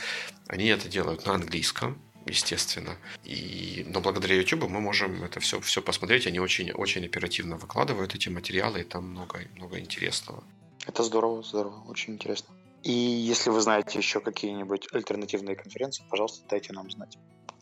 они 0.47 0.67
это 0.67 0.87
делают 0.87 1.25
на 1.25 1.33
английском, 1.33 2.01
естественно. 2.25 2.97
И, 3.23 3.85
но 3.87 4.01
благодаря 4.01 4.35
YouTube 4.35 4.67
мы 4.69 4.81
можем 4.81 5.23
это 5.23 5.39
все, 5.39 5.59
все 5.59 5.81
посмотреть. 5.81 6.27
Они 6.27 6.39
очень, 6.39 6.71
очень 6.71 7.05
оперативно 7.05 7.57
выкладывают 7.57 8.15
эти 8.15 8.29
материалы, 8.29 8.81
и 8.81 8.83
там 8.83 9.09
много, 9.09 9.41
много 9.55 9.79
интересного. 9.79 10.43
Это 10.87 11.03
здорово, 11.03 11.43
здорово, 11.43 11.83
очень 11.87 12.13
интересно. 12.13 12.55
И 12.83 12.91
если 12.91 13.51
вы 13.51 13.61
знаете 13.61 13.99
еще 13.99 14.19
какие-нибудь 14.19 14.87
альтернативные 14.91 15.55
конференции, 15.55 16.03
пожалуйста, 16.09 16.43
дайте 16.49 16.73
нам 16.73 16.89
знать. 16.89 17.17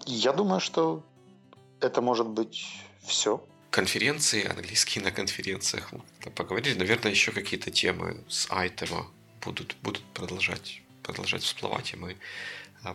Я 0.05 0.31
думаю, 0.31 0.61
что 0.61 1.03
это 1.81 2.01
может 2.01 2.27
быть 2.27 2.65
все. 3.01 3.43
Конференции, 3.69 4.47
английские 4.47 5.03
на 5.03 5.11
конференциях. 5.11 5.91
Поговорили. 6.35 6.77
Наверное, 6.77 7.11
еще 7.11 7.31
какие-то 7.31 7.69
темы 7.69 8.23
с 8.29 8.47
айтема 8.49 9.07
будут, 9.41 9.75
будут 9.83 10.03
продолжать, 10.13 10.81
продолжать 11.03 11.43
всплывать, 11.43 11.93
и 11.93 11.97
мы 11.97 12.15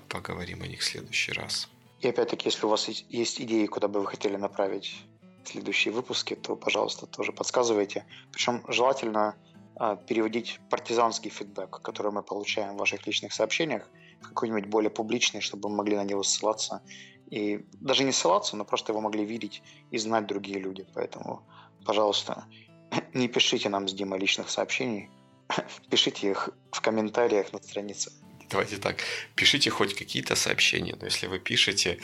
поговорим 0.08 0.62
о 0.62 0.66
них 0.66 0.80
в 0.80 0.84
следующий 0.84 1.32
раз. 1.32 1.68
И 2.00 2.08
опять-таки, 2.08 2.48
если 2.48 2.66
у 2.66 2.68
вас 2.68 2.88
есть 2.88 3.40
идеи, 3.40 3.66
куда 3.66 3.88
бы 3.88 4.00
вы 4.00 4.06
хотели 4.06 4.36
направить 4.36 5.04
следующие 5.44 5.92
выпуски, 5.92 6.34
то, 6.34 6.56
пожалуйста, 6.56 7.06
тоже 7.06 7.32
подсказывайте. 7.32 8.04
Причем 8.32 8.62
желательно 8.68 9.36
а, 9.76 9.96
переводить 9.96 10.60
партизанский 10.70 11.30
фидбэк, 11.30 11.80
который 11.82 12.12
мы 12.12 12.22
получаем 12.22 12.74
в 12.74 12.78
ваших 12.78 13.06
личных 13.06 13.32
сообщениях, 13.32 13.88
какой-нибудь 14.22 14.66
более 14.66 14.90
публичный, 14.90 15.40
чтобы 15.40 15.68
мы 15.68 15.76
могли 15.76 15.96
на 15.96 16.04
него 16.04 16.22
ссылаться. 16.22 16.82
И 17.30 17.66
даже 17.80 18.04
не 18.04 18.12
ссылаться, 18.12 18.56
но 18.56 18.64
просто 18.64 18.92
его 18.92 19.00
могли 19.00 19.24
видеть 19.24 19.62
и 19.90 19.98
знать 19.98 20.26
другие 20.26 20.58
люди. 20.58 20.86
Поэтому, 20.94 21.42
пожалуйста, 21.84 22.44
не 23.14 23.28
пишите 23.28 23.68
нам 23.68 23.88
с 23.88 23.92
Димой 23.92 24.18
личных 24.18 24.50
сообщений, 24.50 25.10
пишите 25.90 26.30
их 26.30 26.50
в 26.70 26.80
комментариях 26.80 27.52
на 27.52 27.62
странице. 27.62 28.12
Давайте 28.54 28.76
так, 28.76 28.98
пишите 29.34 29.68
хоть 29.68 29.94
какие-то 29.94 30.36
сообщения, 30.36 30.94
но 31.00 31.06
если 31.06 31.26
вы 31.26 31.40
пишете, 31.40 31.98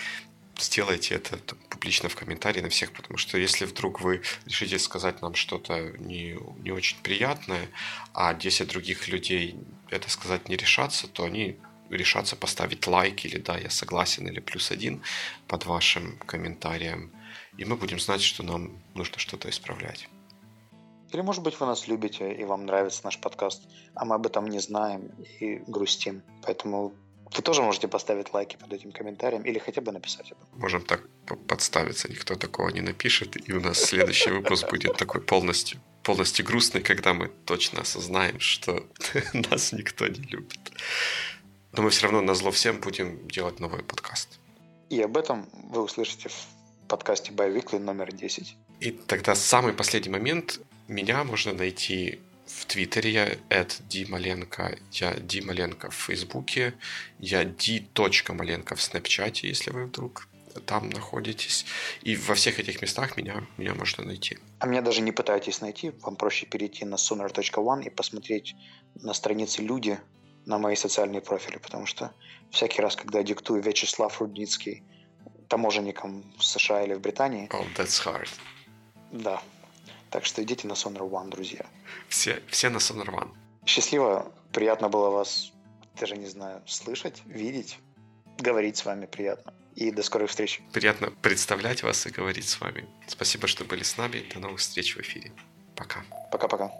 сделайте 0.58 1.14
это 1.14 1.36
там, 1.36 1.56
публично 1.68 2.08
в 2.08 2.16
комментарии 2.16 2.60
на 2.60 2.68
всех, 2.68 2.90
потому 2.90 3.18
что 3.18 3.38
если 3.38 3.66
вдруг 3.66 4.00
вы 4.00 4.22
решите 4.46 4.80
сказать 4.80 5.22
нам 5.22 5.36
что-то 5.36 5.92
не, 5.98 6.36
не 6.64 6.72
очень 6.72 6.96
приятное, 7.04 7.68
а 8.14 8.34
10 8.34 8.66
других 8.66 9.06
людей 9.06 9.54
это 9.90 10.10
сказать 10.10 10.48
не 10.48 10.56
решатся, 10.56 11.06
то 11.06 11.22
они 11.22 11.56
решатся 11.88 12.34
поставить 12.34 12.84
лайк 12.88 13.24
или 13.24 13.38
да, 13.38 13.56
я 13.56 13.70
согласен, 13.70 14.26
или 14.26 14.40
плюс 14.40 14.72
один 14.72 15.02
под 15.46 15.66
вашим 15.66 16.18
комментарием. 16.26 17.12
И 17.58 17.64
мы 17.64 17.76
будем 17.76 18.00
знать, 18.00 18.22
что 18.22 18.42
нам 18.42 18.82
нужно 18.94 19.20
что-то 19.20 19.48
исправлять. 19.48 20.08
Или, 21.12 21.22
может 21.22 21.42
быть, 21.42 21.58
вы 21.60 21.66
нас 21.66 21.88
любите 21.88 22.32
и 22.32 22.44
вам 22.44 22.66
нравится 22.66 23.00
наш 23.04 23.18
подкаст, 23.18 23.62
а 23.94 24.04
мы 24.04 24.14
об 24.14 24.26
этом 24.26 24.46
не 24.46 24.60
знаем 24.60 25.10
и 25.40 25.62
грустим. 25.66 26.22
Поэтому 26.42 26.94
вы 27.36 27.42
тоже 27.42 27.62
можете 27.62 27.88
поставить 27.88 28.32
лайки 28.32 28.56
под 28.56 28.72
этим 28.72 28.92
комментарием 28.92 29.42
или 29.42 29.58
хотя 29.58 29.80
бы 29.80 29.92
написать 29.92 30.32
это. 30.32 30.40
Можем 30.56 30.82
так 30.82 31.08
подставиться, 31.46 32.08
никто 32.08 32.34
такого 32.34 32.70
не 32.70 32.80
напишет, 32.80 33.36
и 33.48 33.52
у 33.52 33.60
нас 33.60 33.78
следующий 33.78 34.30
выпуск 34.30 34.68
будет 34.68 34.96
такой 34.96 35.20
полностью, 35.20 35.80
полностью 36.02 36.44
грустный, 36.44 36.80
когда 36.80 37.14
мы 37.14 37.28
точно 37.44 37.82
осознаем, 37.82 38.40
что 38.40 38.84
нас 39.50 39.72
никто 39.72 40.06
не 40.08 40.20
любит. 40.20 40.60
Но 41.72 41.82
мы 41.82 41.90
все 41.90 42.02
равно 42.02 42.20
на 42.20 42.34
зло 42.34 42.50
всем 42.50 42.80
будем 42.80 43.28
делать 43.28 43.60
новый 43.60 43.82
подкаст. 43.84 44.40
И 44.88 45.00
об 45.00 45.16
этом 45.16 45.48
вы 45.70 45.82
услышите 45.82 46.28
в 46.28 46.46
подкасте 46.88 47.30
Biweekly 47.30 47.78
номер 47.78 48.12
10. 48.12 48.56
И 48.80 48.90
тогда 48.90 49.36
самый 49.36 49.72
последний 49.72 50.10
момент. 50.10 50.60
Меня 50.90 51.22
можно 51.22 51.52
найти 51.52 52.18
в 52.46 52.66
Твиттере 52.66 53.10
я 53.12 53.28
at 53.48 53.80
Дималенко, 53.88 54.76
я 54.90 55.14
Дималенко 55.14 55.88
в 55.88 55.94
Фейсбуке, 55.94 56.74
я 57.20 57.44
Ди.маленко 57.44 58.74
в 58.74 58.82
Снэпчате, 58.82 59.46
если 59.46 59.70
вы 59.70 59.84
вдруг 59.86 60.26
там 60.66 60.90
находитесь. 60.90 61.64
И 62.02 62.16
во 62.16 62.34
всех 62.34 62.58
этих 62.58 62.82
местах 62.82 63.16
меня, 63.16 63.46
меня 63.56 63.72
можно 63.74 64.04
найти. 64.04 64.38
А 64.58 64.66
меня 64.66 64.82
даже 64.82 65.00
не 65.00 65.12
пытайтесь 65.12 65.60
найти. 65.60 65.92
Вам 66.00 66.16
проще 66.16 66.46
перейти 66.46 66.84
на 66.84 66.96
sonar.one 66.96 67.84
и 67.84 67.90
посмотреть 67.90 68.56
на 68.96 69.14
странице 69.14 69.62
«Люди» 69.62 69.96
на 70.44 70.58
мои 70.58 70.74
социальные 70.74 71.20
профили, 71.20 71.58
потому 71.58 71.86
что 71.86 72.12
всякий 72.50 72.82
раз, 72.82 72.96
когда 72.96 73.22
диктую 73.22 73.62
Вячеслав 73.62 74.20
Рудницкий 74.20 74.82
таможенникам 75.46 76.24
в 76.36 76.44
США 76.44 76.82
или 76.82 76.94
в 76.94 77.00
Британии... 77.00 77.48
Oh, 77.52 77.64
that's 77.76 78.04
hard. 78.04 78.28
Да, 79.12 79.40
так 80.10 80.24
что 80.24 80.42
идите 80.42 80.66
на 80.66 80.72
Sonar 80.72 81.08
One, 81.08 81.30
друзья. 81.30 81.64
Все, 82.08 82.42
все 82.48 82.68
на 82.68 82.78
Sonar 82.78 83.06
One. 83.06 83.30
Счастливо, 83.66 84.32
приятно 84.52 84.88
было 84.88 85.10
вас, 85.10 85.52
даже 85.98 86.16
не 86.16 86.26
знаю, 86.26 86.62
слышать, 86.66 87.22
видеть, 87.26 87.78
говорить 88.38 88.76
с 88.76 88.84
вами 88.84 89.06
приятно. 89.06 89.54
И 89.76 89.90
до 89.92 90.02
скорых 90.02 90.30
встреч. 90.30 90.60
Приятно 90.72 91.10
представлять 91.22 91.82
вас 91.82 92.04
и 92.06 92.10
говорить 92.10 92.48
с 92.48 92.60
вами. 92.60 92.88
Спасибо, 93.06 93.46
что 93.46 93.64
были 93.64 93.84
с 93.84 93.96
нами. 93.96 94.24
До 94.34 94.40
новых 94.40 94.58
встреч 94.58 94.96
в 94.96 95.00
эфире. 95.00 95.32
Пока. 95.76 96.04
Пока-пока. 96.32 96.72